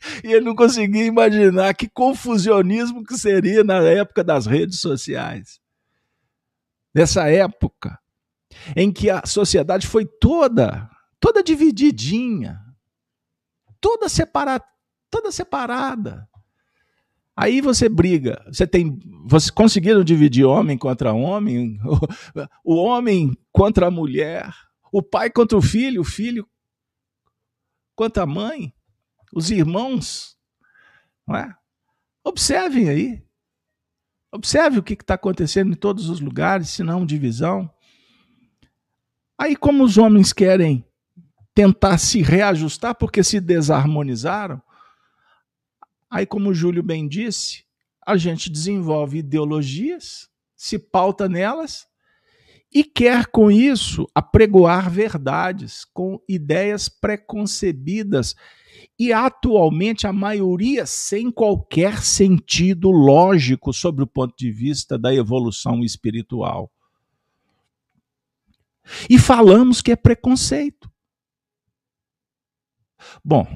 [0.24, 5.60] e ele não conseguia imaginar que confusionismo que seria na época das redes sociais.
[6.94, 7.98] Nessa época
[8.74, 10.90] em que a sociedade foi toda,
[11.20, 12.58] toda divididinha,
[13.80, 14.64] toda separada,
[15.08, 16.28] toda separada.
[17.36, 21.78] Aí você briga, você tem, vocês conseguiram dividir homem contra homem,
[22.64, 24.52] o, o homem contra a mulher,
[24.92, 26.46] o pai contra o filho, o filho
[27.94, 28.74] contra a mãe,
[29.32, 30.36] os irmãos,
[31.26, 31.54] não é?
[32.24, 33.22] Observem aí,
[34.32, 37.70] observe o que está acontecendo em todos os lugares, se não divisão.
[39.38, 40.84] Aí, como os homens querem
[41.54, 44.62] tentar se reajustar porque se desarmonizaram,
[46.10, 47.64] Aí, como o Júlio bem disse,
[48.04, 51.86] a gente desenvolve ideologias, se pauta nelas
[52.74, 58.34] e quer com isso apregoar verdades com ideias preconcebidas
[58.98, 65.82] e atualmente a maioria sem qualquer sentido lógico sobre o ponto de vista da evolução
[65.82, 66.70] espiritual.
[69.08, 70.90] E falamos que é preconceito.
[73.24, 73.46] Bom,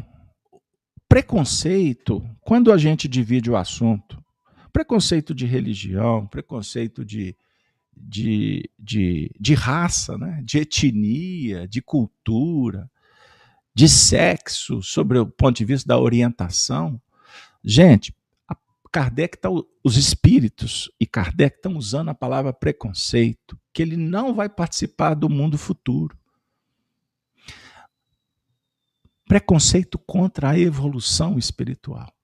[1.08, 4.22] preconceito, quando a gente divide o assunto,
[4.72, 7.36] preconceito de religião, preconceito de,
[7.94, 10.42] de, de, de raça, né?
[10.44, 12.90] de etnia, de cultura,
[13.74, 17.00] de sexo, sobre o ponto de vista da orientação.
[17.62, 18.14] Gente,
[18.92, 19.48] Kardec tá,
[19.82, 25.28] os espíritos e Kardec estão usando a palavra preconceito, que ele não vai participar do
[25.28, 26.16] mundo futuro
[29.26, 32.14] preconceito contra a evolução espiritual.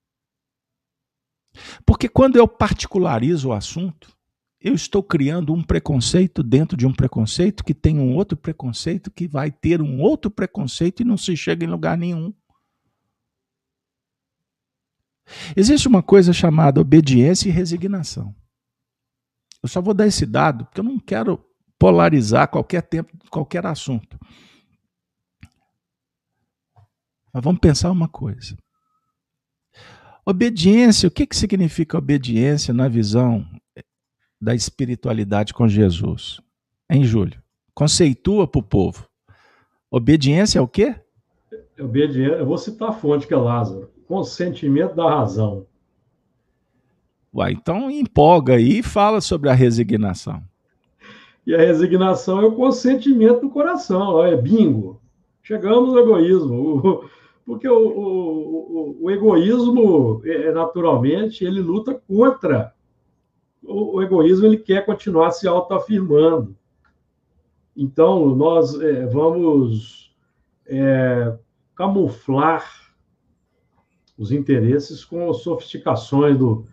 [1.84, 4.16] Porque quando eu particularizo o assunto,
[4.60, 9.26] eu estou criando um preconceito dentro de um preconceito que tem um outro preconceito que
[9.26, 12.34] vai ter um outro preconceito e não se chega em lugar nenhum.
[15.56, 18.34] Existe uma coisa chamada obediência e resignação.
[19.62, 21.42] Eu só vou dar esse dado porque eu não quero
[21.78, 24.18] polarizar qualquer tempo, qualquer assunto.
[27.32, 28.56] Mas vamos pensar uma coisa.
[30.26, 33.46] Obediência, o que, que significa obediência na visão
[34.40, 36.40] da espiritualidade com Jesus?
[36.88, 37.40] Hein, Júlio?
[37.74, 39.06] Conceitua para o povo.
[39.90, 40.94] Obediência é o quê?
[41.78, 43.90] Obediência, eu vou citar a fonte que é Lázaro.
[44.06, 45.66] Consentimento da razão.
[47.32, 50.42] Uai, então empolga aí e fala sobre a resignação.
[51.46, 55.00] E a resignação é o consentimento do coração, é bingo.
[55.42, 57.08] Chegamos no egoísmo.
[57.46, 62.72] Porque o, o, o, egoísmo, é, é, naturalmente, ele luta contra.
[63.70, 66.56] O, o, egoísmo ele quer continuar se autoafirmando.
[67.76, 70.14] Então, nós é, vamos
[70.66, 71.36] é,
[71.74, 72.64] camuflar
[74.18, 76.66] os interesses com sofisticações do,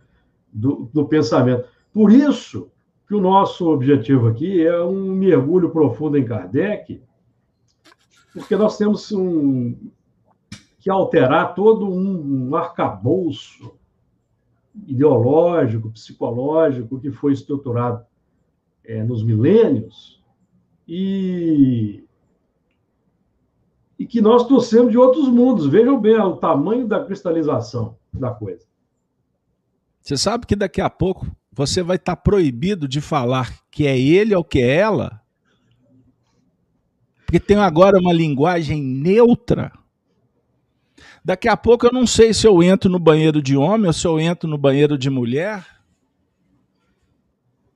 [0.51, 1.65] do, do pensamento.
[1.93, 2.69] Por isso
[3.07, 7.01] que o nosso objetivo aqui é um mergulho profundo em Kardec,
[8.33, 9.89] porque nós temos um,
[10.79, 13.76] que alterar todo um, arcabouço
[14.85, 18.05] ideológico, psicológico que foi estruturado
[18.83, 20.21] é, nos milênios
[20.87, 22.03] e,
[23.97, 25.67] e que nós trouxemos de outros mundos.
[25.67, 28.65] Vejam bem o tamanho da cristalização da coisa.
[30.01, 34.33] Você sabe que daqui a pouco você vai estar proibido de falar que é ele
[34.33, 35.21] ou que é ela?
[37.25, 39.73] Porque tem agora uma linguagem neutra
[41.27, 44.07] Daqui a pouco eu não sei se eu entro no banheiro de homem ou se
[44.07, 45.67] eu entro no banheiro de mulher.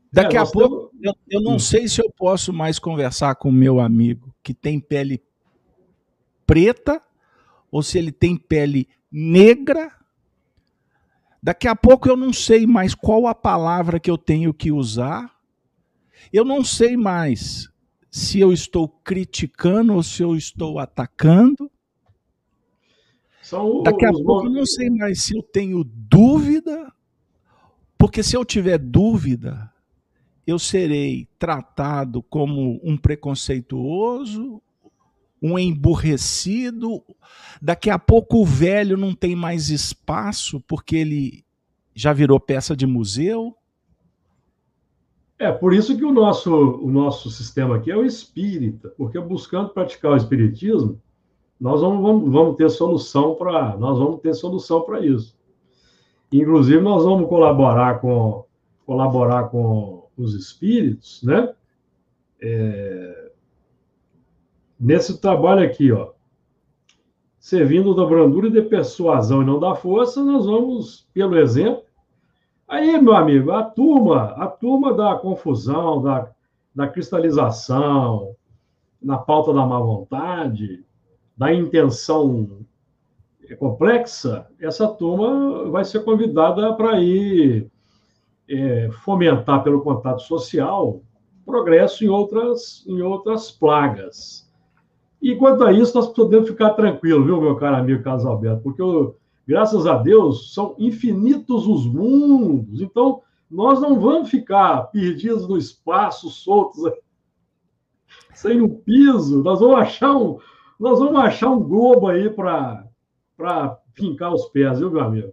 [0.10, 1.02] Daqui é, a pouco temos...
[1.02, 1.60] eu, eu, não hum.
[1.60, 5.22] sei se eu posso mais conversar com meu amigo que tem pele
[6.46, 7.02] preta
[7.70, 9.92] ou se ele tem pele negra.
[11.44, 15.30] Daqui a pouco eu não sei mais qual a palavra que eu tenho que usar.
[16.32, 17.70] Eu não sei mais
[18.10, 21.70] se eu estou criticando ou se eu estou atacando.
[23.52, 26.90] São Daqui a pouco eu não sei mais se eu tenho dúvida,
[27.98, 29.70] porque se eu tiver dúvida,
[30.48, 34.62] eu serei tratado como um preconceituoso,
[35.42, 37.04] um emburrecido.
[37.62, 41.44] Daqui a pouco o velho não tem mais espaço porque ele
[41.94, 43.54] já virou peça de museu.
[45.38, 49.72] É, por isso que o nosso, o nosso sistema aqui é o espírita, porque buscando
[49.72, 51.02] praticar o espiritismo,
[51.62, 55.38] nós vamos, vamos, vamos ter solução para nós vamos ter solução para isso.
[56.32, 58.44] Inclusive nós vamos colaborar com
[58.84, 61.54] colaborar com os espíritos, né?
[62.42, 63.32] É,
[64.80, 66.10] nesse trabalho aqui, ó,
[67.40, 71.84] servindo da brandura e da persuasão e não da força, nós vamos pelo exemplo.
[72.68, 76.32] Aí, meu amigo, a turma, a turma da confusão, da,
[76.74, 78.36] da cristalização,
[79.02, 80.84] na pauta da má vontade,
[81.42, 82.60] da intenção
[83.58, 87.68] complexa, essa turma vai ser convidada para ir
[88.48, 91.02] é, fomentar pelo contato social
[91.44, 94.48] progresso em outras, em outras plagas.
[95.20, 98.62] E quanto a isso, nós podemos ficar tranquilos, viu, meu caro amigo Carlos Alberto?
[98.62, 98.84] Porque,
[99.48, 102.82] graças a Deus, são infinitos os mundos.
[102.82, 106.84] Então, nós não vamos ficar perdidos no espaço, soltos,
[108.32, 109.42] sem um piso.
[109.42, 110.38] Nós vamos achar um,
[110.82, 112.84] nós vamos achar um globo aí para
[113.94, 115.32] fincar os pés, viu, meu amigo?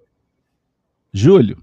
[1.13, 1.57] Júlio,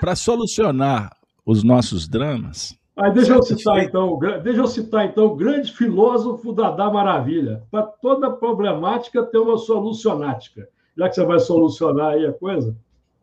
[0.00, 1.16] para solucionar
[1.46, 6.52] os nossos dramas, Aí deixa eu citar então, deixa eu citar então o grande filósofo
[6.52, 7.62] Dada Maravilha.
[7.70, 10.68] Para toda problemática tem uma solucionática.
[10.96, 12.76] Já que você vai solucionar aí a coisa.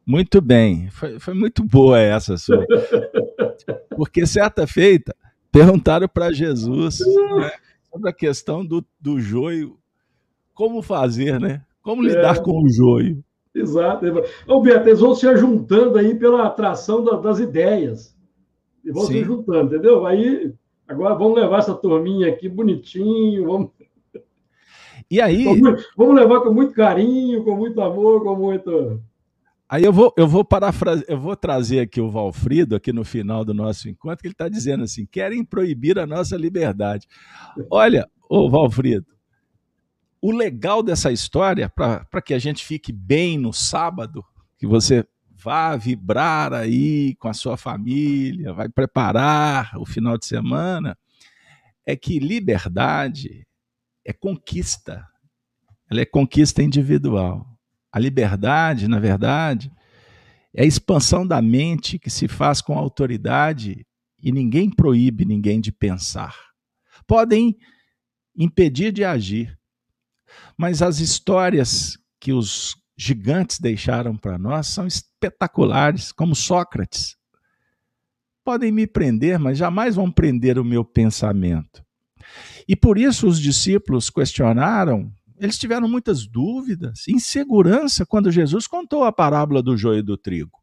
[0.05, 2.65] Muito bem, foi, foi muito boa essa sua.
[3.97, 5.13] Porque certa feita
[5.51, 7.51] perguntaram para Jesus né,
[7.91, 9.77] sobre a questão do, do joio,
[10.55, 11.61] como fazer, né?
[11.83, 12.41] Como lidar é.
[12.41, 13.23] com o joio.
[13.53, 14.05] Exato.
[14.47, 18.15] Ô, Beto, eles vão se juntando aí pela atração da, das ideias
[18.83, 19.13] e vão Sim.
[19.13, 20.05] se juntando, entendeu?
[20.05, 20.53] Aí,
[20.87, 23.69] agora vamos levar essa turminha aqui bonitinho, vamos.
[25.11, 25.45] E aí.
[25.95, 28.99] Vamos levar com muito carinho, com muito amor, com muito.
[29.69, 33.45] Aí eu vou, eu vou parafrase, eu vou trazer aqui o Valfrido, aqui no final
[33.45, 37.07] do nosso encontro, que ele está dizendo assim: querem proibir a nossa liberdade.
[37.69, 39.05] Olha, ô Valfrido,
[40.25, 44.25] o legal dessa história, para que a gente fique bem no sábado,
[44.57, 50.97] que você vá vibrar aí com a sua família, vai preparar o final de semana,
[51.85, 53.45] é que liberdade
[54.03, 55.07] é conquista.
[55.91, 57.47] Ela é conquista individual.
[57.91, 59.71] A liberdade, na verdade,
[60.55, 63.85] é a expansão da mente que se faz com autoridade
[64.17, 66.35] e ninguém proíbe ninguém de pensar.
[67.05, 67.55] Podem
[68.35, 69.55] impedir de agir,
[70.57, 77.17] mas as histórias que os gigantes deixaram para nós são espetaculares, como Sócrates.
[78.43, 81.83] Podem me prender, mas jamais vão prender o meu pensamento.
[82.67, 89.11] E por isso os discípulos questionaram, eles tiveram muitas dúvidas, insegurança quando Jesus contou a
[89.11, 90.59] parábola do joio e do trigo.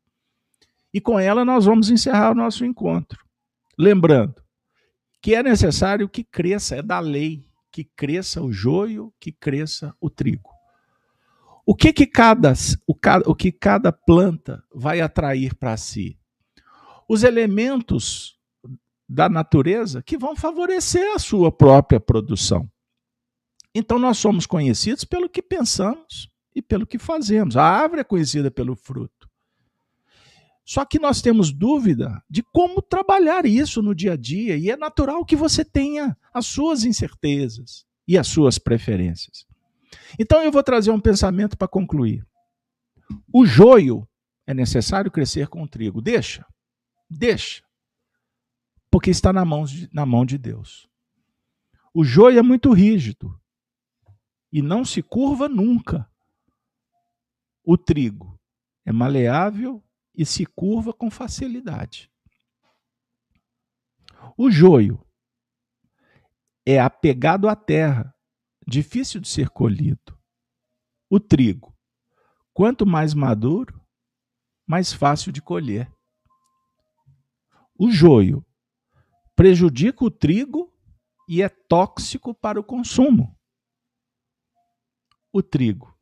[0.92, 3.22] E com ela nós vamos encerrar o nosso encontro.
[3.78, 4.42] Lembrando
[5.20, 10.10] que é necessário que cresça, é da lei, que cresça o joio, que cresça o
[10.10, 10.50] trigo.
[11.64, 12.52] O que que cada,
[12.86, 12.94] o,
[13.26, 16.18] o que cada planta vai atrair para si?
[17.08, 18.38] Os elementos
[19.08, 22.70] da natureza que vão favorecer a sua própria produção.
[23.74, 27.56] Então nós somos conhecidos pelo que pensamos e pelo que fazemos.
[27.56, 29.30] A árvore é conhecida pelo fruto.
[30.64, 34.76] Só que nós temos dúvida de como trabalhar isso no dia a dia, e é
[34.76, 39.46] natural que você tenha as suas incertezas e as suas preferências.
[40.18, 42.26] Então eu vou trazer um pensamento para concluir.
[43.32, 44.08] O joio
[44.46, 46.00] é necessário crescer com o trigo.
[46.00, 46.46] Deixa,
[47.08, 47.62] deixa,
[48.90, 50.88] porque está na mão de, na mão de Deus.
[51.94, 53.38] O joio é muito rígido
[54.50, 56.08] e não se curva nunca.
[57.64, 58.40] O trigo
[58.84, 59.82] é maleável
[60.14, 62.10] e se curva com facilidade.
[64.36, 65.04] O joio
[66.64, 68.14] é apegado à terra
[68.66, 70.18] difícil de ser colhido.
[71.10, 71.76] O trigo,
[72.52, 73.80] quanto mais maduro,
[74.66, 75.92] mais fácil de colher.
[77.78, 78.44] O joio
[79.34, 80.72] prejudica o trigo
[81.28, 83.36] e é tóxico para o consumo.
[85.32, 85.92] O trigo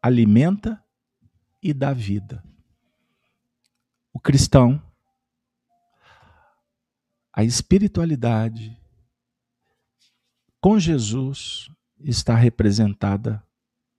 [0.00, 0.82] alimenta
[1.62, 2.44] e dá vida.
[4.12, 4.82] O cristão,
[7.38, 8.76] a espiritualidade,
[10.60, 11.70] com Jesus
[12.00, 13.40] está representada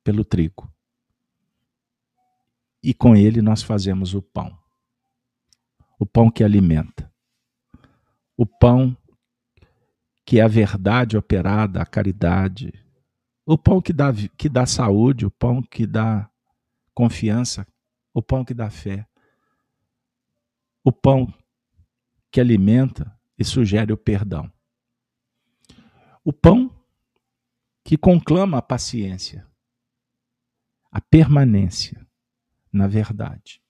[0.04, 0.70] pelo trigo.
[2.84, 4.60] E com ele nós fazemos o pão.
[5.98, 7.10] O pão que alimenta.
[8.36, 8.94] O pão
[10.26, 12.74] que é a verdade operada, a caridade.
[13.46, 16.30] O pão que dá, que dá saúde, o pão que dá
[16.94, 17.66] confiança,
[18.14, 19.08] o pão que dá fé.
[20.84, 21.34] O pão
[22.30, 24.52] que alimenta e sugere o perdão.
[26.22, 26.70] O pão
[27.86, 29.48] que conclama a paciência,
[30.92, 32.06] a permanência
[32.72, 33.62] na verdade.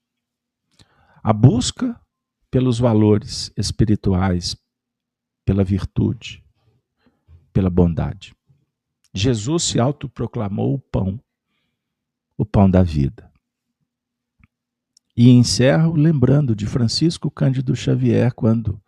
[1.21, 1.99] A busca
[2.49, 4.57] pelos valores espirituais,
[5.45, 6.43] pela virtude,
[7.53, 8.35] pela bondade.
[9.13, 11.21] Jesus se autoproclamou o pão,
[12.35, 13.31] o pão da vida.
[15.15, 18.81] E encerro lembrando de Francisco Cândido Xavier quando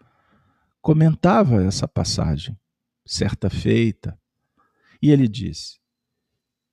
[0.82, 2.60] comentava essa passagem,
[3.06, 4.20] certa feita,
[5.02, 5.80] e ele disse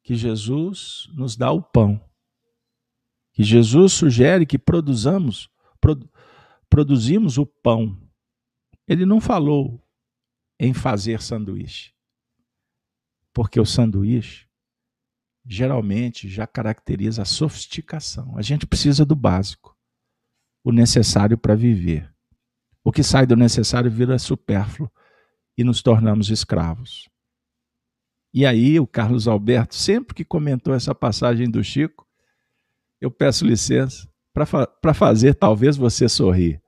[0.02, 2.02] que Jesus nos dá o pão,
[3.32, 6.10] que Jesus sugere que produzamos, produ,
[6.68, 8.00] produzimos o pão.
[8.86, 9.86] Ele não falou
[10.58, 11.94] em fazer sanduíche,
[13.32, 14.48] porque o sanduíche
[15.44, 18.36] geralmente já caracteriza a sofisticação.
[18.36, 19.76] A gente precisa do básico,
[20.62, 22.14] o necessário para viver.
[22.88, 24.90] O que sai do necessário vira supérfluo
[25.58, 27.06] e nos tornamos escravos.
[28.32, 32.08] E aí, o Carlos Alberto, sempre que comentou essa passagem do Chico,
[32.98, 36.62] eu peço licença para fa fazer talvez você sorrir.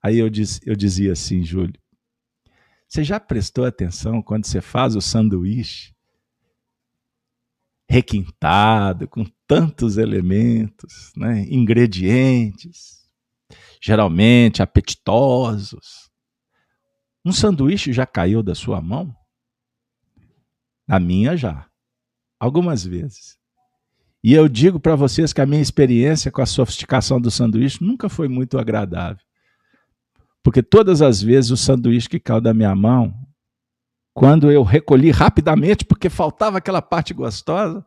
[0.00, 1.74] Aí eu, diz, eu dizia assim, Júlio,
[2.86, 5.92] você já prestou atenção quando você faz o sanduíche
[7.88, 13.03] requintado, com tantos elementos, né, ingredientes,
[13.82, 16.10] geralmente apetitosos?
[17.24, 19.14] Um sanduíche já caiu da sua mão?
[20.86, 21.66] Na minha já.
[22.38, 23.38] Algumas vezes.
[24.22, 28.08] E eu digo para vocês que a minha experiência com a sofisticação do sanduíche nunca
[28.08, 29.22] foi muito agradável.
[30.42, 33.14] Porque todas as vezes o sanduíche que caiu da minha mão,
[34.12, 37.84] quando eu recolhi rapidamente, porque faltava aquela parte gostosa,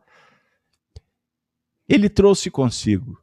[1.88, 3.18] ele trouxe consigo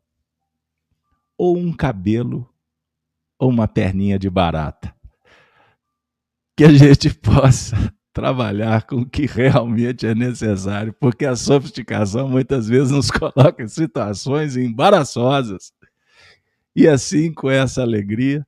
[1.37, 2.49] ou um cabelo
[3.37, 4.93] ou uma perninha de barata.
[6.57, 12.67] Que a gente possa trabalhar com o que realmente é necessário, porque a sofisticação muitas
[12.67, 15.73] vezes nos coloca em situações embaraçosas.
[16.73, 18.45] E assim, com essa alegria,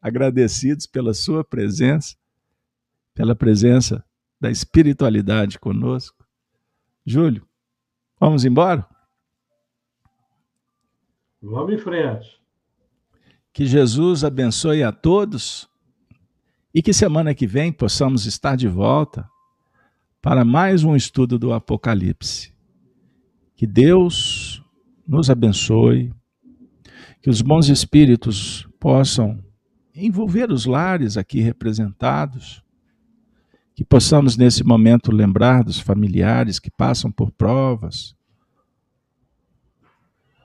[0.00, 2.14] agradecidos pela sua presença,
[3.14, 4.04] pela presença
[4.40, 6.24] da espiritualidade conosco.
[7.04, 7.46] Júlio,
[8.18, 8.86] vamos embora?
[11.42, 12.38] Vamos em frente.
[13.52, 15.68] Que Jesus abençoe a todos
[16.74, 19.28] e que semana que vem possamos estar de volta
[20.20, 22.52] para mais um estudo do Apocalipse.
[23.56, 24.62] Que Deus
[25.06, 26.12] nos abençoe,
[27.22, 29.42] que os bons espíritos possam
[29.94, 32.62] envolver os lares aqui representados,
[33.74, 38.14] que possamos nesse momento lembrar dos familiares que passam por provas,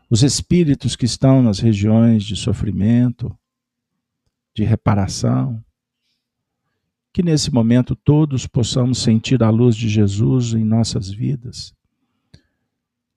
[0.10, 3.36] os espíritos que estão nas regiões de sofrimento,
[4.54, 5.64] de reparação,
[7.12, 11.74] que nesse momento todos possamos sentir a luz de Jesus em nossas vidas.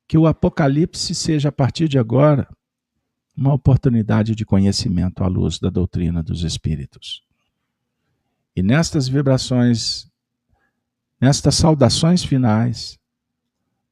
[0.06, 2.48] Que o Apocalipse seja a partir de agora
[3.36, 7.24] uma oportunidade de conhecimento à luz da doutrina dos Espíritos.
[8.54, 10.08] E nestas vibrações,
[11.20, 12.98] nestas saudações finais,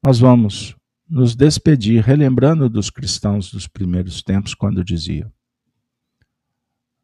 [0.01, 0.76] nós vamos
[1.09, 5.33] nos despedir, relembrando dos cristãos dos primeiros tempos, quando diziam: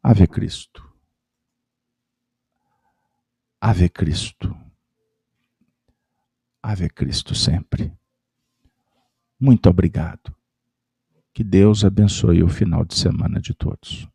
[0.01, 0.83] Ave Cristo.
[3.61, 4.55] Ave Cristo.
[6.61, 7.97] Ave Cristo sempre.
[9.39, 10.35] Muito obrigado.
[11.33, 14.07] Que Deus abençoe o final de semana de todos.